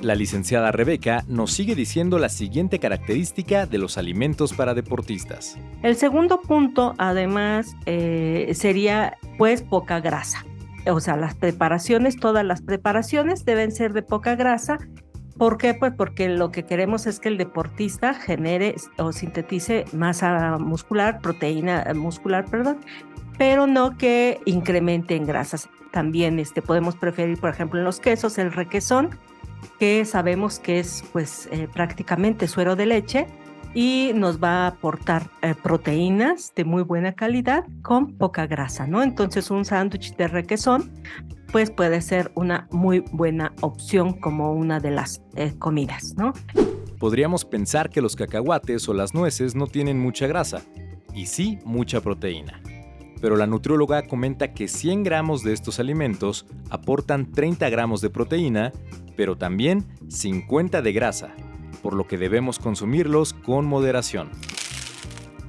La 0.00 0.14
licenciada 0.14 0.72
Rebeca 0.72 1.24
nos 1.28 1.52
sigue 1.52 1.74
diciendo 1.74 2.18
la 2.18 2.30
siguiente 2.30 2.78
característica 2.78 3.66
de 3.66 3.76
los 3.76 3.98
alimentos 3.98 4.54
para 4.54 4.72
deportistas. 4.72 5.58
El 5.82 5.94
segundo 5.94 6.40
punto, 6.40 6.94
además, 6.96 7.76
eh, 7.84 8.50
sería 8.54 9.18
pues 9.36 9.60
poca 9.60 10.00
grasa. 10.00 10.46
O 10.86 11.00
sea, 11.00 11.16
las 11.16 11.34
preparaciones, 11.34 12.16
todas 12.16 12.46
las 12.46 12.62
preparaciones 12.62 13.44
deben 13.44 13.72
ser 13.72 13.92
de 13.92 14.02
poca 14.02 14.36
grasa. 14.36 14.78
¿Por 15.36 15.58
qué? 15.58 15.74
Pues 15.74 15.92
porque 15.94 16.30
lo 16.30 16.50
que 16.50 16.64
queremos 16.64 17.06
es 17.06 17.20
que 17.20 17.28
el 17.28 17.36
deportista 17.36 18.14
genere 18.14 18.76
o 18.96 19.12
sintetice 19.12 19.84
masa 19.92 20.56
muscular, 20.58 21.20
proteína 21.20 21.84
muscular, 21.94 22.46
perdón, 22.46 22.78
pero 23.36 23.66
no 23.66 23.98
que 23.98 24.40
incremente 24.46 25.14
en 25.14 25.26
grasas. 25.26 25.68
También 25.92 26.38
este, 26.38 26.62
podemos 26.62 26.96
preferir, 26.96 27.38
por 27.38 27.50
ejemplo, 27.50 27.78
en 27.78 27.84
los 27.84 28.00
quesos, 28.00 28.38
el 28.38 28.52
requesón, 28.52 29.18
que 29.78 30.04
sabemos 30.04 30.58
que 30.58 30.78
es 30.78 31.04
pues 31.12 31.48
eh, 31.52 31.68
prácticamente 31.72 32.48
suero 32.48 32.76
de 32.76 32.86
leche 32.86 33.26
y 33.74 34.12
nos 34.14 34.42
va 34.42 34.64
a 34.64 34.66
aportar 34.68 35.30
eh, 35.42 35.54
proteínas 35.60 36.52
de 36.54 36.64
muy 36.64 36.82
buena 36.82 37.12
calidad 37.12 37.64
con 37.82 38.16
poca 38.16 38.46
grasa, 38.46 38.86
¿no? 38.86 39.02
Entonces 39.02 39.50
un 39.50 39.64
sándwich 39.64 40.16
de 40.16 40.28
requesón 40.28 40.90
pues 41.52 41.70
puede 41.70 42.00
ser 42.00 42.30
una 42.34 42.68
muy 42.70 43.00
buena 43.12 43.52
opción 43.60 44.14
como 44.14 44.52
una 44.52 44.80
de 44.80 44.90
las 44.90 45.22
eh, 45.36 45.54
comidas, 45.58 46.14
¿no? 46.16 46.32
Podríamos 46.98 47.44
pensar 47.44 47.90
que 47.90 48.00
los 48.00 48.14
cacahuates 48.14 48.88
o 48.88 48.94
las 48.94 49.14
nueces 49.14 49.54
no 49.54 49.66
tienen 49.66 49.98
mucha 49.98 50.26
grasa 50.26 50.62
y 51.14 51.26
sí 51.26 51.58
mucha 51.64 52.00
proteína. 52.00 52.60
Pero 53.20 53.36
la 53.36 53.46
nutrióloga 53.46 54.02
comenta 54.02 54.54
que 54.54 54.68
100 54.68 55.02
gramos 55.02 55.42
de 55.42 55.52
estos 55.52 55.78
alimentos 55.78 56.46
aportan 56.70 57.30
30 57.30 57.68
gramos 57.68 58.00
de 58.00 58.10
proteína 58.10 58.72
pero 59.20 59.36
también 59.36 59.84
50 60.08 60.80
de 60.80 60.92
grasa, 60.94 61.34
por 61.82 61.92
lo 61.92 62.06
que 62.06 62.16
debemos 62.16 62.58
consumirlos 62.58 63.34
con 63.34 63.66
moderación. 63.66 64.30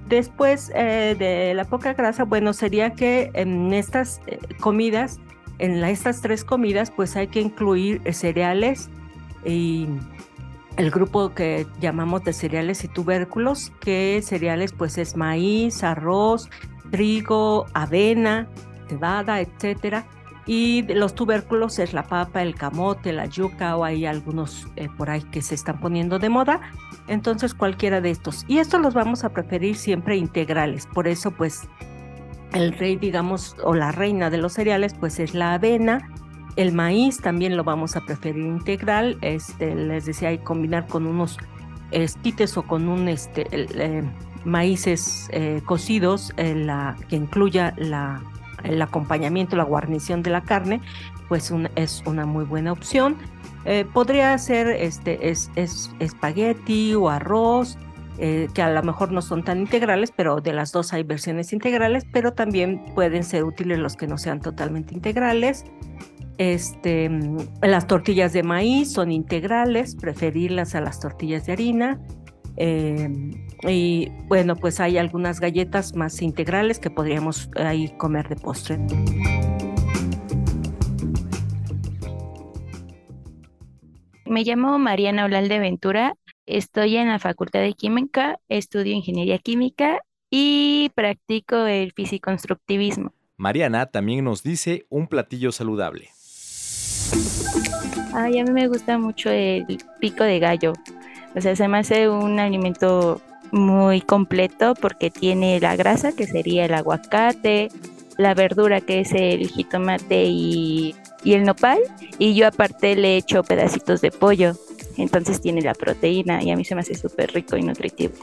Después 0.10 0.74
eh, 0.76 1.16
de 1.18 1.54
la 1.54 1.64
poca 1.64 1.94
grasa, 1.94 2.26
bueno, 2.26 2.52
sería 2.52 2.90
que 2.96 3.32
en 3.34 3.74
estas 3.74 4.20
eh, 4.28 4.40
comidas, 4.60 5.22
en 5.60 5.82
estas 5.86 6.20
tres 6.20 6.44
comidas, 6.44 6.92
pues 6.92 7.16
hay 7.16 7.28
que 7.28 7.40
incluir 7.40 8.02
eh, 8.04 8.12
cereales 8.12 8.90
y 9.46 9.88
el 10.76 10.92
grupo 10.92 11.34
que 11.34 11.66
llamamos 11.80 12.26
de 12.26 12.34
cereales 12.34 12.84
y 12.84 12.90
tubérculos, 12.90 13.72
que 13.80 14.22
cereales 14.22 14.74
pues 14.74 14.98
es 14.98 15.16
maíz, 15.16 15.82
arroz, 15.82 16.50
trigo, 16.92 17.66
avena, 17.74 18.48
cebada, 18.88 19.42
etcétera 19.42 20.06
y 20.46 20.82
los 20.94 21.14
tubérculos 21.14 21.78
es 21.80 21.94
la 21.94 22.04
papa, 22.04 22.42
el 22.42 22.56
camote, 22.56 23.14
la 23.14 23.28
yuca 23.28 23.78
o 23.78 23.84
hay 23.84 24.06
algunos 24.06 24.68
eh, 24.76 24.90
por 24.98 25.10
ahí 25.10 25.22
que 25.22 25.42
se 25.42 25.56
están 25.56 25.80
poniendo 25.80 26.18
de 26.20 26.30
moda. 26.30 26.62
Entonces 27.08 27.54
cualquiera 27.54 28.02
de 28.02 28.10
estos. 28.10 28.46
Y 28.48 28.58
estos 28.58 28.82
los 28.82 28.94
vamos 28.94 29.24
a 29.24 29.30
preferir 29.30 29.76
siempre 29.76 30.18
integrales. 30.18 30.88
Por 30.88 31.08
eso 31.08 31.32
pues 31.32 31.70
el 32.54 32.74
rey 32.74 32.96
digamos 32.96 33.56
o 33.64 33.76
la 33.76 33.92
reina 33.92 34.30
de 34.30 34.40
los 34.40 34.54
cereales 34.54 34.94
pues 34.94 35.20
es 35.20 35.36
la 35.36 35.54
avena. 35.54 36.10
El 36.56 36.74
maíz 36.74 37.22
también 37.22 37.56
lo 37.56 37.64
vamos 37.64 37.96
a 37.96 38.02
preferir 38.02 38.44
integral. 38.44 39.18
Este, 39.22 39.76
les 39.76 40.06
decía, 40.06 40.30
hay 40.30 40.40
combinar 40.40 40.88
con 40.88 41.06
unos 41.06 41.38
esquites 41.92 42.58
o 42.58 42.64
con 42.64 42.90
un 42.90 43.08
este, 43.08 43.48
eh, 43.52 44.04
maíces 44.46 45.30
eh, 45.32 45.62
cocidos 45.66 46.34
la, 46.38 46.98
que 47.10 47.16
incluya 47.16 47.74
la 47.78 48.22
el 48.64 48.82
acompañamiento, 48.82 49.56
la 49.56 49.64
guarnición 49.64 50.24
de 50.24 50.32
la 50.32 50.42
carne, 50.42 50.82
pues 51.28 51.54
es 51.76 52.04
una 52.06 52.26
muy 52.26 52.46
buena 52.46 52.72
opción. 52.72 53.18
Eh, 53.66 53.86
podría 53.94 54.38
ser 54.38 54.68
este, 54.68 55.30
es, 55.30 55.50
espagueti 56.00 56.96
o 56.96 57.10
arroz, 57.10 57.78
eh, 58.18 58.50
que 58.54 58.62
a 58.62 58.70
lo 58.72 58.84
mejor 58.84 59.12
no 59.12 59.22
son 59.22 59.44
tan 59.44 59.60
integrales, 59.60 60.12
pero 60.16 60.42
de 60.42 60.54
las 60.54 60.72
dos 60.72 60.94
hay 60.94 61.04
versiones 61.04 61.54
integrales, 61.54 62.06
pero 62.12 62.34
también 62.34 62.84
pueden 62.94 63.24
ser 63.24 63.44
útiles 63.44 63.80
los 63.80 63.96
que 63.96 64.08
no 64.08 64.18
sean 64.18 64.42
totalmente 64.42 64.94
integrales. 64.94 65.66
Este, 66.38 67.10
las 67.62 67.86
tortillas 67.86 68.34
de 68.34 68.42
maíz 68.42 68.92
son 68.92 69.12
integrales, 69.12 69.96
preferirlas 69.96 70.74
a 70.74 70.82
las 70.82 71.00
tortillas 71.00 71.46
de 71.46 71.54
harina. 71.54 72.00
Em, 72.58 73.48
y 73.64 74.10
bueno, 74.28 74.56
pues 74.56 74.80
hay 74.80 74.98
algunas 74.98 75.40
galletas 75.40 75.96
más 75.96 76.22
integrales 76.22 76.80
que 76.80 76.90
podríamos 76.90 77.50
ahí 77.56 77.90
comer 77.98 78.28
de 78.30 78.36
postre. 78.36 78.78
Me 84.26 84.44
llamo 84.44 84.80
Mariana 84.80 85.26
Olalde 85.26 85.60
Ventura, 85.60 86.16
estoy 86.46 86.96
en 86.96 87.10
la 87.10 87.20
Facultad 87.20 87.60
de 87.60 87.74
Química, 87.74 88.40
estudio 88.48 88.94
Ingeniería 88.94 89.38
Química 89.40 90.00
y 90.30 90.90
practico 90.96 91.66
el 91.66 91.92
fisiconstructivismo. 91.92 93.14
Mariana 93.36 93.88
también 93.88 94.24
nos 94.24 94.42
dice 94.42 94.86
un 94.90 95.08
platillo 95.08 95.52
saludable. 95.52 96.10
Ay, 98.14 98.40
a 98.40 98.44
mí 98.44 98.52
me 98.52 98.68
gusta 98.68 98.98
mucho 98.98 99.30
el 99.30 99.66
pico 100.00 100.24
de 100.24 100.40
gallo. 100.40 100.74
O 101.36 101.42
sea, 101.42 101.56
se 101.56 101.68
me 101.68 101.80
hace 101.80 102.10
un 102.10 102.40
alimento 102.40 103.22
muy 103.52 104.02
completo 104.02 104.74
porque 104.76 105.10
tiene 105.10 105.60
la 105.60 105.76
grasa, 105.76 106.12
que 106.12 106.28
sería 106.28 106.66
el 106.66 106.74
aguacate, 106.74 107.70
la 108.18 108.34
verdura, 108.34 108.82
que 108.82 109.02
es 109.02 109.14
el 109.14 109.48
jitomate 109.48 110.26
y, 110.26 110.96
y 111.24 111.34
el 111.34 111.44
nopal, 111.44 111.80
y 112.18 112.34
yo 112.36 112.48
aparte 112.48 112.96
le 112.96 113.18
echo 113.18 113.44
pedacitos 113.44 114.02
de 114.02 114.12
pollo. 114.12 114.54
Entonces 114.98 115.42
tiene 115.42 115.62
la 115.62 115.74
proteína 115.74 116.44
y 116.44 116.52
a 116.52 116.58
mí 116.58 116.66
se 116.66 116.76
me 116.76 116.82
hace 116.82 116.96
súper 116.96 117.34
rico 117.34 117.56
y 117.56 117.64
nutritivo. 117.64 118.14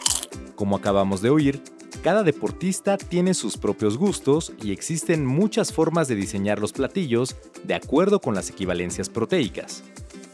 Como 0.55 0.77
acabamos 0.77 1.23
de 1.23 1.31
oír, 1.31 1.63
cada 2.03 2.23
deportista 2.23 2.97
tiene 2.99 3.35
sus 3.35 3.57
propios 3.57 3.97
gustos 3.97 4.53
y 4.63 4.73
existen 4.73 5.27
muchas 5.27 5.73
formas 5.73 6.09
de 6.09 6.15
diseñar 6.15 6.59
los 6.59 6.73
platillos 6.73 7.37
de 7.65 7.75
acuerdo 7.75 8.21
con 8.21 8.35
las 8.35 8.51
equivalencias 8.51 9.09
proteicas 9.09 9.83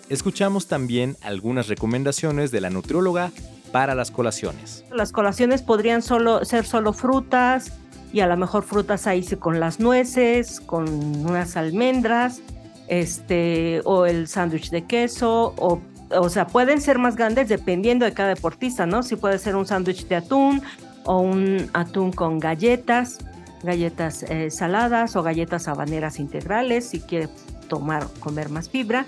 escuchamos 0.09 0.67
también 0.67 1.17
algunas 1.23 1.69
recomendaciones 1.69 2.51
de 2.51 2.61
la 2.61 2.71
nutrióloga 2.71 3.33
para 3.73 3.95
las 3.95 4.11
colaciones. 4.11 4.85
Las 4.93 5.13
colaciones 5.13 5.63
podrían 5.63 6.03
solo, 6.03 6.45
ser 6.45 6.65
solo 6.65 6.93
frutas 6.93 7.73
y 8.13 8.21
a 8.21 8.27
lo 8.27 8.37
mejor 8.37 8.63
frutas 8.63 9.07
ahí 9.07 9.25
con 9.39 9.59
las 9.59 9.81
nueces, 9.81 10.61
con 10.61 10.89
unas 10.89 11.57
almendras, 11.57 12.41
este, 12.87 13.81
o 13.85 14.07
el 14.07 14.29
sándwich 14.29 14.71
de 14.71 14.85
queso, 14.85 15.55
o, 15.59 15.81
o 16.11 16.29
sea, 16.29 16.47
pueden 16.47 16.81
ser 16.81 16.99
más 16.99 17.17
grandes 17.17 17.49
dependiendo 17.49 18.05
de 18.05 18.13
cada 18.13 18.29
deportista, 18.29 18.87
¿no? 18.87 19.03
Si 19.03 19.17
puede 19.17 19.39
ser 19.39 19.57
un 19.57 19.67
sándwich 19.67 20.07
de 20.07 20.17
atún 20.17 20.63
o 21.05 21.19
un 21.19 21.69
atún 21.73 22.13
con 22.13 22.39
galletas, 22.39 23.19
galletas 23.65 24.23
eh, 24.25 24.51
saladas 24.51 25.17
o 25.17 25.23
galletas 25.25 25.67
habaneras 25.67 26.21
integrales, 26.21 26.91
si 26.91 27.01
quiere 27.01 27.29
tomar, 27.69 28.07
comer 28.21 28.51
más 28.51 28.71
fibra 28.71 29.07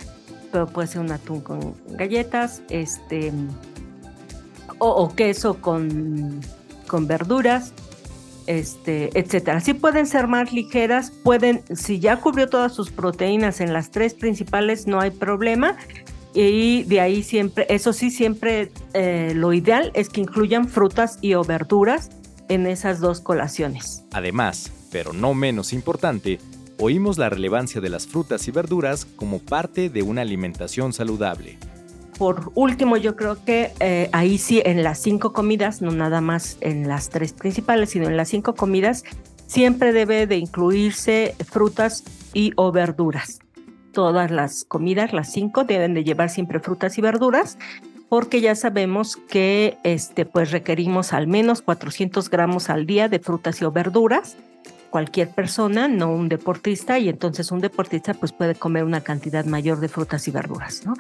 puede 0.65 0.89
ser 0.89 1.01
un 1.03 1.13
atún 1.13 1.41
con 1.41 1.75
galletas, 1.91 2.63
este, 2.71 3.33
o, 4.79 5.15
queso 5.15 5.61
con, 5.61 6.41
con 6.87 7.07
verduras, 7.07 7.73
este, 8.47 9.11
etcétera. 9.19 9.61
Sí 9.61 9.75
pueden 9.75 10.07
ser 10.07 10.27
más 10.27 10.53
ligeras, 10.53 11.11
pueden, 11.11 11.63
si 11.75 11.99
ya 11.99 12.21
cubrió 12.21 12.49
todas 12.49 12.73
sus 12.73 12.91
proteínas 12.91 13.61
en 13.61 13.73
las 13.73 13.91
tres 13.91 14.15
principales, 14.15 14.87
no 14.87 15.01
hay 15.01 15.11
problema. 15.11 15.77
Y 16.33 16.85
de 16.85 17.01
ahí 17.01 17.23
siempre, 17.23 17.67
eso 17.71 17.93
sí, 17.93 18.11
siempre 18.11 18.71
eh, 18.93 19.33
lo 19.35 19.53
ideal 19.53 19.91
es 19.95 20.11
que 20.11 20.21
incluyan 20.21 20.69
frutas 20.69 21.19
y 21.23 21.35
o 21.35 21.43
verduras 21.43 22.11
en 22.49 22.67
esas 22.67 23.01
dos 23.01 23.21
colaciones. 23.21 24.05
Además, 24.13 24.71
pero 24.93 25.13
no 25.13 25.35
menos 25.35 25.73
importante, 25.73 26.39
oímos 26.79 27.19
la 27.19 27.31
relevancia 27.31 27.81
de 27.81 27.89
las 27.89 28.07
frutas 28.07 28.47
y 28.49 28.51
verduras 28.51 29.05
como 29.05 29.39
parte 29.39 29.89
de 29.89 30.03
una 30.03 30.23
alimentación 30.23 30.93
saludable. 30.93 31.59
por 32.19 32.51
último, 32.55 32.97
yo 32.97 33.15
creo 33.15 33.45
que 33.45 33.73
eh, 33.81 34.09
ahí 34.13 34.39
sí, 34.39 34.63
en 34.65 34.83
las 34.83 35.01
cinco 35.01 35.33
comidas, 35.33 35.83
no 35.83 35.91
nada 35.91 36.21
más 36.21 36.57
en 36.61 36.89
las 36.89 37.11
tres 37.11 37.33
principales, 37.33 37.91
sino 37.91 38.07
en 38.07 38.17
las 38.17 38.29
cinco 38.29 38.55
comidas, 38.55 39.05
siempre 39.47 39.93
debe 39.93 40.27
de 40.27 40.37
incluirse 40.37 41.35
frutas 41.45 42.05
y 42.33 42.53
o 42.57 42.73
verduras. 42.73 43.41
Todas 43.93 44.31
las 44.31 44.65
comidas, 44.65 45.13
las 45.13 45.33
cinco, 45.33 45.65
deben 45.65 45.95
de 45.95 46.05
llevar 46.05 46.31
siempre 46.31 46.61
frutas 46.61 46.97
y 46.99 47.03
verduras 47.03 47.59
porque 48.09 48.41
ya 48.41 48.55
sabemos 48.55 49.17
que 49.17 49.79
este, 49.83 50.25
pues 50.25 50.53
requerimos 50.53 51.13
al 51.13 51.27
menos 51.27 51.63
400 51.63 52.31
gramos 52.31 52.71
al 52.71 52.87
día 52.87 53.09
de 53.09 53.19
frutas 53.19 53.61
y 53.61 53.65
o 53.65 53.73
verduras. 53.73 54.37
Cualquier 54.97 55.29
persona, 55.29 55.89
no 55.89 56.11
un 56.11 56.31
deportista, 56.31 56.99
y 56.99 57.11
entonces 57.11 57.53
un 57.53 57.61
deportista 57.61 58.15
pues 58.15 58.33
puede 58.33 58.55
comer 58.55 58.83
una 58.83 59.03
cantidad 59.03 59.45
mayor 59.45 59.79
de 59.79 59.89
frutas 59.89 60.27
y 60.27 60.31
verduras, 60.31 60.87
¿no? 60.87 60.95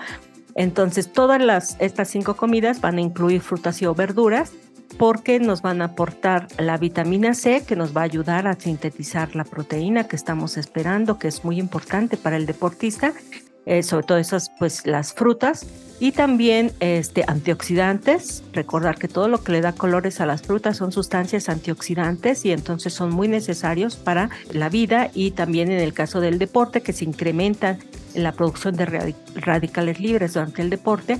Entonces 0.54 1.10
todas 1.10 1.42
las, 1.42 1.78
estas 1.80 2.08
cinco 2.08 2.36
comidas 2.36 2.82
van 2.82 2.98
a 2.98 3.00
incluir 3.00 3.40
frutas 3.40 3.80
y 3.80 3.86
o 3.86 3.94
verduras 3.94 4.52
porque 4.98 5.40
nos 5.40 5.62
van 5.62 5.80
a 5.80 5.86
aportar 5.86 6.46
la 6.58 6.76
vitamina 6.76 7.32
C 7.32 7.64
que 7.66 7.74
nos 7.74 7.96
va 7.96 8.02
a 8.02 8.04
ayudar 8.04 8.46
a 8.46 8.52
sintetizar 8.52 9.34
la 9.34 9.44
proteína 9.44 10.04
que 10.04 10.16
estamos 10.16 10.58
esperando, 10.58 11.18
que 11.18 11.28
es 11.28 11.42
muy 11.42 11.58
importante 11.58 12.18
para 12.18 12.36
el 12.36 12.44
deportista, 12.44 13.14
eh, 13.66 13.82
sobre 13.82 14.06
todo 14.06 14.18
esas, 14.18 14.50
pues 14.58 14.86
las 14.86 15.12
frutas 15.12 15.66
y 15.98 16.12
también 16.12 16.72
este, 16.80 17.24
antioxidantes. 17.26 18.42
Recordar 18.52 18.98
que 18.98 19.08
todo 19.08 19.28
lo 19.28 19.42
que 19.42 19.52
le 19.52 19.60
da 19.60 19.72
colores 19.72 20.20
a 20.20 20.26
las 20.26 20.42
frutas 20.42 20.76
son 20.76 20.92
sustancias 20.92 21.48
antioxidantes 21.48 22.44
y 22.44 22.52
entonces 22.52 22.92
son 22.92 23.10
muy 23.10 23.28
necesarios 23.28 23.96
para 23.96 24.30
la 24.52 24.68
vida 24.68 25.10
y 25.14 25.32
también 25.32 25.70
en 25.70 25.80
el 25.80 25.92
caso 25.92 26.20
del 26.20 26.38
deporte 26.38 26.80
que 26.80 26.92
se 26.92 27.04
incrementa 27.04 27.78
la 28.14 28.32
producción 28.32 28.76
de 28.76 29.14
radicales 29.34 30.00
libres 30.00 30.34
durante 30.34 30.62
el 30.62 30.70
deporte, 30.70 31.18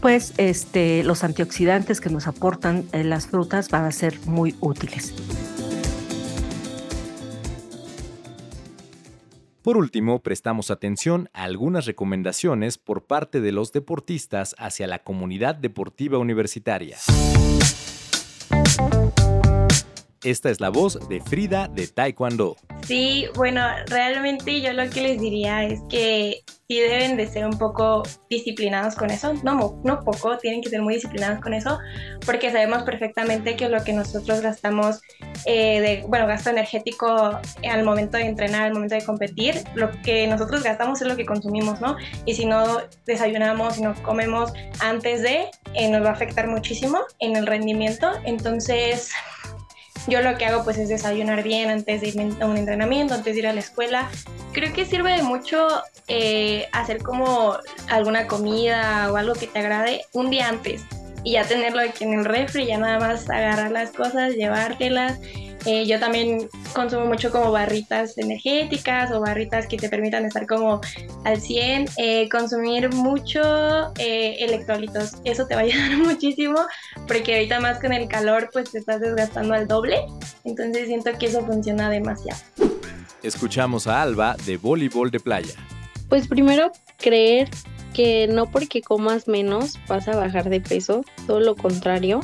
pues 0.00 0.34
este, 0.36 1.04
los 1.04 1.22
antioxidantes 1.22 2.00
que 2.00 2.10
nos 2.10 2.26
aportan 2.26 2.84
eh, 2.92 3.04
las 3.04 3.28
frutas 3.28 3.68
van 3.68 3.84
a 3.84 3.92
ser 3.92 4.18
muy 4.26 4.56
útiles. 4.60 5.14
Por 9.62 9.76
último, 9.76 10.24
prestamos 10.24 10.72
atención 10.72 11.28
a 11.32 11.44
algunas 11.44 11.86
recomendaciones 11.86 12.78
por 12.78 13.04
parte 13.04 13.40
de 13.40 13.52
los 13.52 13.70
deportistas 13.72 14.56
hacia 14.58 14.88
la 14.88 15.04
comunidad 15.04 15.54
deportiva 15.54 16.18
universitaria. 16.18 16.98
Esta 20.24 20.50
es 20.50 20.60
la 20.60 20.68
voz 20.68 21.00
de 21.08 21.20
Frida 21.20 21.68
de 21.68 21.88
Taekwondo. 21.88 22.56
Sí, 22.86 23.26
bueno, 23.34 23.60
realmente 23.86 24.60
yo 24.60 24.72
lo 24.72 24.88
que 24.88 25.00
les 25.00 25.20
diría 25.20 25.64
es 25.64 25.80
que 25.88 26.42
sí 26.68 26.78
deben 26.78 27.16
de 27.16 27.26
ser 27.26 27.44
un 27.44 27.58
poco 27.58 28.04
disciplinados 28.30 28.94
con 28.94 29.10
eso, 29.10 29.34
no, 29.42 29.80
no 29.82 30.00
poco, 30.04 30.38
tienen 30.38 30.62
que 30.62 30.70
ser 30.70 30.80
muy 30.80 30.94
disciplinados 30.94 31.40
con 31.40 31.54
eso, 31.54 31.78
porque 32.24 32.52
sabemos 32.52 32.84
perfectamente 32.84 33.56
que 33.56 33.68
lo 33.68 33.82
que 33.82 33.92
nosotros 33.92 34.40
gastamos, 34.42 35.00
eh, 35.44 35.80
de, 35.80 36.04
bueno, 36.06 36.28
gasto 36.28 36.50
energético 36.50 37.40
al 37.68 37.84
momento 37.84 38.16
de 38.16 38.26
entrenar, 38.26 38.62
al 38.62 38.74
momento 38.74 38.94
de 38.94 39.04
competir, 39.04 39.56
lo 39.74 39.90
que 40.02 40.28
nosotros 40.28 40.62
gastamos 40.62 41.02
es 41.02 41.08
lo 41.08 41.16
que 41.16 41.26
consumimos, 41.26 41.80
¿no? 41.80 41.96
Y 42.26 42.34
si 42.34 42.46
no 42.46 42.80
desayunamos, 43.06 43.74
si 43.74 43.82
no 43.82 43.94
comemos 44.02 44.52
antes 44.80 45.22
de, 45.22 45.46
eh, 45.74 45.90
nos 45.90 46.04
va 46.04 46.10
a 46.10 46.12
afectar 46.12 46.46
muchísimo 46.46 46.98
en 47.18 47.36
el 47.36 47.46
rendimiento, 47.46 48.12
entonces 48.24 49.10
yo 50.06 50.20
lo 50.20 50.36
que 50.36 50.46
hago 50.46 50.64
pues 50.64 50.78
es 50.78 50.88
desayunar 50.88 51.42
bien 51.42 51.70
antes 51.70 52.00
de 52.00 52.08
ir 52.08 52.36
a 52.40 52.46
un 52.46 52.56
entrenamiento, 52.56 53.14
antes 53.14 53.34
de 53.34 53.40
ir 53.40 53.46
a 53.46 53.52
la 53.52 53.60
escuela. 53.60 54.10
Creo 54.52 54.72
que 54.72 54.84
sirve 54.84 55.16
de 55.16 55.22
mucho 55.22 55.68
eh, 56.08 56.68
hacer 56.72 57.02
como 57.02 57.56
alguna 57.88 58.26
comida 58.26 59.10
o 59.12 59.16
algo 59.16 59.34
que 59.34 59.46
te 59.46 59.58
agrade 59.60 60.04
un 60.12 60.30
día 60.30 60.48
antes 60.48 60.84
y 61.24 61.32
ya 61.32 61.44
tenerlo 61.44 61.80
aquí 61.80 62.04
en 62.04 62.14
el 62.14 62.24
refri, 62.24 62.66
ya 62.66 62.78
nada 62.78 62.98
más 62.98 63.30
agarrar 63.30 63.70
las 63.70 63.90
cosas, 63.90 64.34
llevártelas 64.34 65.20
eh, 65.64 65.86
yo 65.86 66.00
también 66.00 66.48
consumo 66.72 67.06
mucho 67.06 67.30
como 67.30 67.52
barritas 67.52 68.18
energéticas 68.18 69.12
o 69.12 69.20
barritas 69.20 69.66
que 69.66 69.76
te 69.76 69.88
permitan 69.88 70.24
estar 70.24 70.46
como 70.46 70.80
al 71.24 71.40
100. 71.40 71.86
Eh, 71.98 72.28
consumir 72.28 72.92
mucho 72.92 73.92
eh, 73.98 74.36
electrolitos, 74.40 75.14
eso 75.24 75.46
te 75.46 75.54
va 75.54 75.60
a 75.60 75.64
ayudar 75.66 75.98
muchísimo 75.98 76.58
porque 77.06 77.34
ahorita 77.34 77.60
más 77.60 77.80
con 77.80 77.92
el 77.92 78.08
calor 78.08 78.50
pues 78.52 78.70
te 78.72 78.78
estás 78.78 79.00
desgastando 79.00 79.54
al 79.54 79.68
doble. 79.68 80.04
Entonces 80.44 80.88
siento 80.88 81.10
que 81.18 81.26
eso 81.26 81.44
funciona 81.46 81.90
demasiado. 81.90 82.40
Escuchamos 83.22 83.86
a 83.86 84.02
Alba 84.02 84.36
de 84.44 84.56
voleibol 84.56 85.10
de 85.10 85.20
playa. 85.20 85.54
Pues 86.08 86.26
primero 86.26 86.72
creer 86.98 87.48
que 87.94 88.26
no 88.26 88.50
porque 88.50 88.82
comas 88.82 89.28
menos 89.28 89.78
vas 89.86 90.08
a 90.08 90.16
bajar 90.16 90.48
de 90.48 90.60
peso, 90.60 91.04
todo 91.26 91.40
lo 91.40 91.54
contrario 91.54 92.20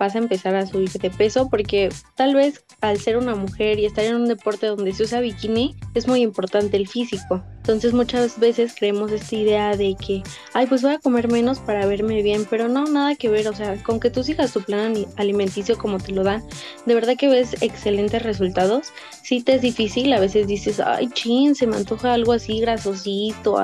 vas 0.00 0.14
a 0.14 0.18
empezar 0.18 0.54
a 0.54 0.66
subir 0.66 0.90
de 0.90 1.10
peso 1.10 1.48
porque 1.50 1.90
tal 2.16 2.34
vez 2.34 2.64
al 2.80 2.98
ser 2.98 3.18
una 3.18 3.34
mujer 3.34 3.78
y 3.78 3.84
estar 3.84 4.02
en 4.02 4.16
un 4.16 4.28
deporte 4.28 4.66
donde 4.66 4.94
se 4.94 5.02
usa 5.02 5.20
bikini 5.20 5.76
es 5.94 6.08
muy 6.08 6.22
importante 6.22 6.78
el 6.78 6.88
físico. 6.88 7.44
Entonces 7.58 7.92
muchas 7.92 8.40
veces 8.40 8.74
creemos 8.76 9.12
esta 9.12 9.36
idea 9.36 9.76
de 9.76 9.94
que, 9.94 10.22
ay, 10.54 10.66
pues 10.66 10.80
voy 10.80 10.94
a 10.94 10.98
comer 10.98 11.28
menos 11.30 11.58
para 11.58 11.84
verme 11.84 12.22
bien, 12.22 12.46
pero 12.48 12.66
no, 12.68 12.86
nada 12.86 13.14
que 13.14 13.28
ver, 13.28 13.46
o 13.46 13.54
sea, 13.54 13.80
con 13.82 14.00
que 14.00 14.08
tú 14.08 14.24
sigas 14.24 14.54
tu 14.54 14.62
plan 14.62 14.94
alimenticio 15.18 15.76
como 15.76 15.98
te 15.98 16.12
lo 16.12 16.24
dan, 16.24 16.42
de 16.86 16.94
verdad 16.94 17.16
que 17.18 17.28
ves 17.28 17.54
excelentes 17.60 18.22
resultados. 18.22 18.94
Sí 19.22 19.42
te 19.42 19.56
es 19.56 19.60
difícil, 19.60 20.10
a 20.14 20.18
veces 20.18 20.46
dices, 20.46 20.80
ay, 20.80 21.10
chin, 21.12 21.54
se 21.54 21.66
me 21.66 21.76
antoja 21.76 22.14
algo 22.14 22.32
así 22.32 22.60
grasosito, 22.60 23.58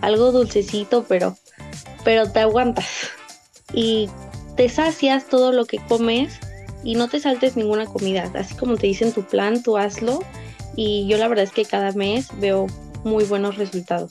algo 0.00 0.30
dulcecito, 0.30 1.04
pero, 1.08 1.36
pero 2.04 2.30
te 2.30 2.38
aguantas. 2.38 3.10
Y 3.74 4.08
te 4.56 4.68
sacias 4.68 5.26
todo 5.26 5.52
lo 5.52 5.64
que 5.64 5.78
comes 5.88 6.38
y 6.84 6.94
no 6.94 7.08
te 7.08 7.20
saltes 7.20 7.56
ninguna 7.56 7.86
comida. 7.86 8.30
Así 8.34 8.54
como 8.54 8.76
te 8.76 8.86
dicen 8.86 9.12
tu 9.12 9.22
plan, 9.22 9.62
tú 9.62 9.76
hazlo. 9.76 10.20
Y 10.76 11.06
yo 11.06 11.18
la 11.18 11.28
verdad 11.28 11.44
es 11.44 11.52
que 11.52 11.64
cada 11.64 11.92
mes 11.92 12.28
veo 12.40 12.66
muy 13.04 13.24
buenos 13.24 13.56
resultados. 13.56 14.10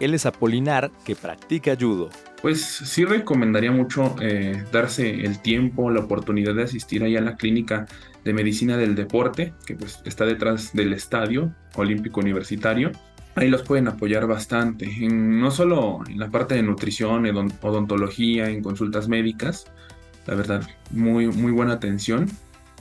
Él 0.00 0.14
es 0.14 0.26
Apolinar, 0.26 0.90
que 1.04 1.14
practica 1.14 1.76
judo. 1.78 2.10
Pues 2.42 2.60
sí 2.60 3.04
recomendaría 3.04 3.70
mucho 3.70 4.16
eh, 4.20 4.64
darse 4.72 5.24
el 5.24 5.38
tiempo, 5.40 5.90
la 5.90 6.00
oportunidad 6.00 6.56
de 6.56 6.64
asistir 6.64 7.04
ahí 7.04 7.16
a 7.16 7.20
la 7.20 7.36
clínica 7.36 7.86
de 8.24 8.34
medicina 8.34 8.76
del 8.76 8.96
deporte, 8.96 9.54
que 9.64 9.76
pues 9.76 10.02
está 10.04 10.26
detrás 10.26 10.72
del 10.72 10.92
estadio 10.92 11.54
olímpico 11.76 12.18
universitario. 12.18 12.90
Ahí 13.36 13.48
los 13.48 13.62
pueden 13.62 13.86
apoyar 13.86 14.26
bastante, 14.26 14.90
no 15.08 15.52
solo 15.52 16.00
en 16.08 16.18
la 16.18 16.30
parte 16.30 16.56
de 16.56 16.64
nutrición, 16.64 17.24
odontología, 17.62 18.50
en 18.50 18.60
consultas 18.60 19.08
médicas, 19.08 19.66
la 20.26 20.34
verdad, 20.34 20.68
muy, 20.90 21.28
muy 21.28 21.52
buena 21.52 21.74
atención. 21.74 22.26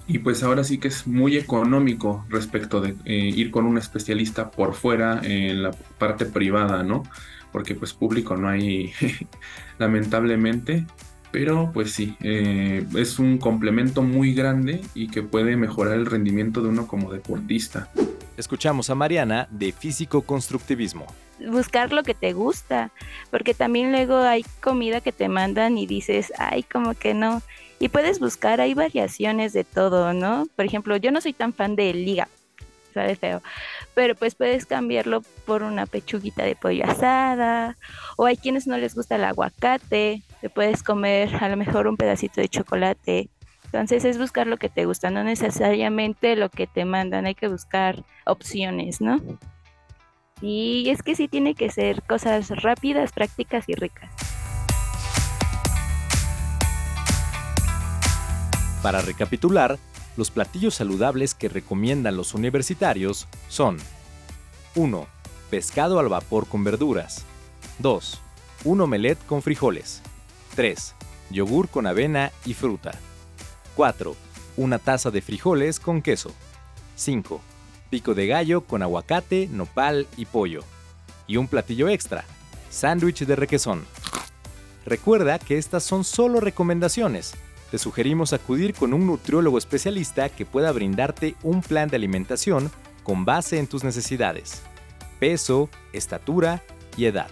Y 0.08 0.20
pues 0.20 0.42
ahora 0.42 0.64
sí 0.64 0.80
que 0.80 0.88
es 0.88 1.06
muy 1.06 1.38
económico 1.38 2.26
respecto 2.30 2.82
de 2.82 2.96
eh, 3.06 3.32
ir 3.34 3.52
con 3.52 3.66
un 3.66 3.78
especialista 3.78 4.50
por 4.50 4.74
fuera 4.74 5.22
en 5.24 5.62
la 5.62 5.72
parte 6.00 6.26
privada, 6.26 6.84
¿no? 6.84 7.04
Porque 7.52 7.76
pues 7.76 7.94
público 7.94 8.36
no 8.36 8.50
hay, 8.50 8.94
lamentablemente. 9.80 10.86
Pero 11.32 11.72
pues 11.74 11.94
sí, 11.94 12.18
eh, 12.22 12.86
es 12.96 13.18
un 13.18 13.38
complemento 13.38 14.02
muy 14.02 14.34
grande 14.34 14.82
y 14.94 15.08
que 15.08 15.24
puede 15.24 15.56
mejorar 15.56 15.94
el 15.94 16.06
rendimiento 16.06 16.62
de 16.62 16.70
uno 16.70 16.88
como 16.88 17.12
deportista. 17.12 17.90
Escuchamos 18.38 18.90
a 18.90 18.96
Mariana 18.96 19.48
de 19.52 19.72
Físico 19.72 20.24
Constructivismo. 20.24 21.06
Buscar 21.50 21.94
lo 21.94 22.04
que 22.04 22.14
te 22.14 22.34
gusta, 22.34 22.92
porque 23.30 23.54
también 23.54 23.92
luego 23.92 24.18
hay 24.18 24.46
comida 24.62 25.02
que 25.02 25.12
te 25.12 25.30
mandan 25.30 25.78
y 25.78 25.88
dices, 25.88 26.34
ay, 26.38 26.64
como 26.64 26.94
que 26.94 27.14
no. 27.14 27.42
Y 27.80 27.90
puedes 27.90 28.20
buscar, 28.20 28.62
hay 28.62 28.74
variaciones 28.74 29.54
de 29.54 29.64
todo, 29.64 30.14
¿no? 30.14 30.48
Por 30.56 30.66
ejemplo, 30.66 30.98
yo 30.98 31.12
no 31.12 31.22
soy 31.22 31.34
tan 31.34 31.54
fan 31.54 31.76
de 31.76 31.94
liga, 31.94 32.28
sabe 32.92 33.16
feo. 33.16 33.42
Pero 33.94 34.16
pues 34.16 34.36
puedes 34.36 34.66
cambiarlo 34.66 35.22
por 35.46 35.64
una 35.64 35.86
pechuguita 35.86 36.44
de 36.44 36.56
pollo 36.56 36.86
asada. 36.86 37.78
O 38.18 38.26
hay 38.26 38.38
quienes 38.38 38.68
no 38.68 38.78
les 38.78 38.96
gusta 38.96 39.16
el 39.16 39.24
aguacate. 39.24 40.22
Te 40.42 40.50
puedes 40.50 40.84
comer 40.84 41.36
a 41.44 41.50
lo 41.50 41.58
mejor 41.58 41.88
un 41.88 41.98
pedacito 41.98 42.42
de 42.42 42.50
chocolate. 42.50 43.30
Entonces 43.66 44.04
es 44.04 44.18
buscar 44.18 44.48
lo 44.48 44.58
que 44.58 44.68
te 44.68 44.86
gusta, 44.86 45.12
no 45.12 45.24
necesariamente 45.24 46.36
lo 46.36 46.50
que 46.50 46.68
te 46.68 46.84
mandan. 46.84 47.26
Hay 47.26 47.36
que 47.36 47.48
buscar 47.48 48.04
opciones, 48.26 49.00
¿no? 49.00 49.22
Y 50.42 50.90
es 50.90 51.04
que 51.04 51.16
sí 51.16 51.28
tiene 51.28 51.56
que 51.56 51.70
ser 51.70 52.02
cosas 52.04 52.50
rápidas, 52.50 53.14
prácticas 53.14 53.70
y 53.70 53.76
ricas. 53.76 54.12
Para 58.82 59.02
recapitular, 59.02 59.78
los 60.18 60.32
platillos 60.32 60.76
saludables 60.76 61.34
que 61.34 61.50
recomiendan 61.50 62.18
los 62.18 62.34
universitarios 62.34 63.28
son 63.48 63.78
1. 64.76 65.08
Pescado 65.50 66.00
al 66.00 66.10
vapor 66.10 66.48
con 66.48 66.64
verduras. 66.64 67.24
2. 67.80 68.20
Un 68.66 68.82
omelette 68.82 69.26
con 69.26 69.42
frijoles. 69.42 70.02
3. 70.56 70.96
Yogur 71.30 71.70
con 71.70 71.88
avena 71.88 72.32
y 72.46 72.54
fruta. 72.54 72.92
4. 73.76 74.16
Una 74.58 74.80
taza 74.80 75.12
de 75.12 75.22
frijoles 75.22 75.80
con 75.80 76.02
queso. 76.02 76.32
5. 76.96 77.42
Pico 77.90 78.14
de 78.14 78.28
gallo 78.28 78.62
con 78.62 78.84
aguacate, 78.84 79.48
nopal 79.52 80.08
y 80.18 80.26
pollo. 80.26 80.64
Y 81.28 81.38
un 81.38 81.48
platillo 81.48 81.90
extra, 81.90 82.26
sándwich 82.70 83.26
de 83.26 83.36
requesón. 83.36 83.86
Recuerda 84.86 85.40
que 85.40 85.58
estas 85.58 85.84
son 85.84 86.04
solo 86.04 86.40
recomendaciones. 86.40 87.34
Te 87.72 87.78
sugerimos 87.78 88.34
acudir 88.34 88.74
con 88.74 88.94
un 88.94 89.08
nutriólogo 89.08 89.58
especialista 89.58 90.28
que 90.28 90.46
pueda 90.46 90.74
brindarte 90.74 91.36
un 91.42 91.62
plan 91.62 91.88
de 91.88 91.96
alimentación 91.96 92.70
con 93.04 93.24
base 93.24 93.60
en 93.60 93.68
tus 93.68 93.86
necesidades, 93.86 94.62
peso, 95.22 95.70
estatura 95.94 96.62
y 96.98 97.06
edad, 97.06 97.30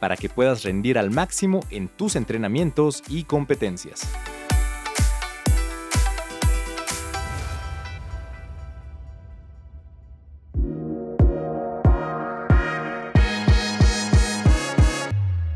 para 0.00 0.16
que 0.16 0.30
puedas 0.30 0.62
rendir 0.62 0.96
al 0.98 1.10
máximo 1.10 1.60
en 1.68 1.88
tus 1.88 2.16
entrenamientos 2.16 3.02
y 3.08 3.24
competencias. 3.24 4.08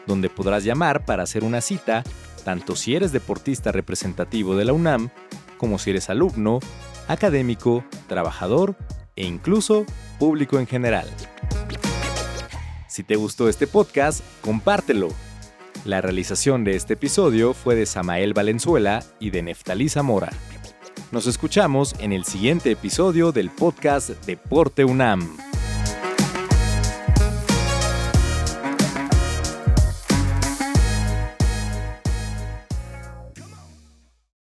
donde 0.06 0.28
podrás 0.28 0.64
llamar 0.64 1.06
para 1.06 1.22
hacer 1.22 1.44
una 1.44 1.62
cita, 1.62 2.04
tanto 2.44 2.76
si 2.76 2.94
eres 2.94 3.12
deportista 3.12 3.72
representativo 3.72 4.56
de 4.56 4.66
la 4.66 4.74
UNAM, 4.74 5.08
como 5.56 5.78
si 5.78 5.90
eres 5.90 6.10
alumno, 6.10 6.60
académico, 7.08 7.82
trabajador 8.08 8.76
e 9.16 9.24
incluso 9.24 9.86
público 10.18 10.58
en 10.58 10.66
general. 10.66 11.08
Si 12.88 13.02
te 13.02 13.16
gustó 13.16 13.48
este 13.48 13.66
podcast, 13.66 14.20
compártelo. 14.42 15.08
La 15.84 16.02
realización 16.02 16.64
de 16.64 16.76
este 16.76 16.94
episodio 16.94 17.54
fue 17.54 17.74
de 17.74 17.86
Samael 17.86 18.34
Valenzuela 18.34 19.02
y 19.18 19.30
de 19.30 19.42
Neftalí 19.42 19.88
Zamora. 19.88 20.30
Nos 21.10 21.26
escuchamos 21.26 21.94
en 22.00 22.12
el 22.12 22.24
siguiente 22.24 22.70
episodio 22.70 23.32
del 23.32 23.48
podcast 23.48 24.10
Deporte 24.26 24.84
UNAM. 24.84 25.47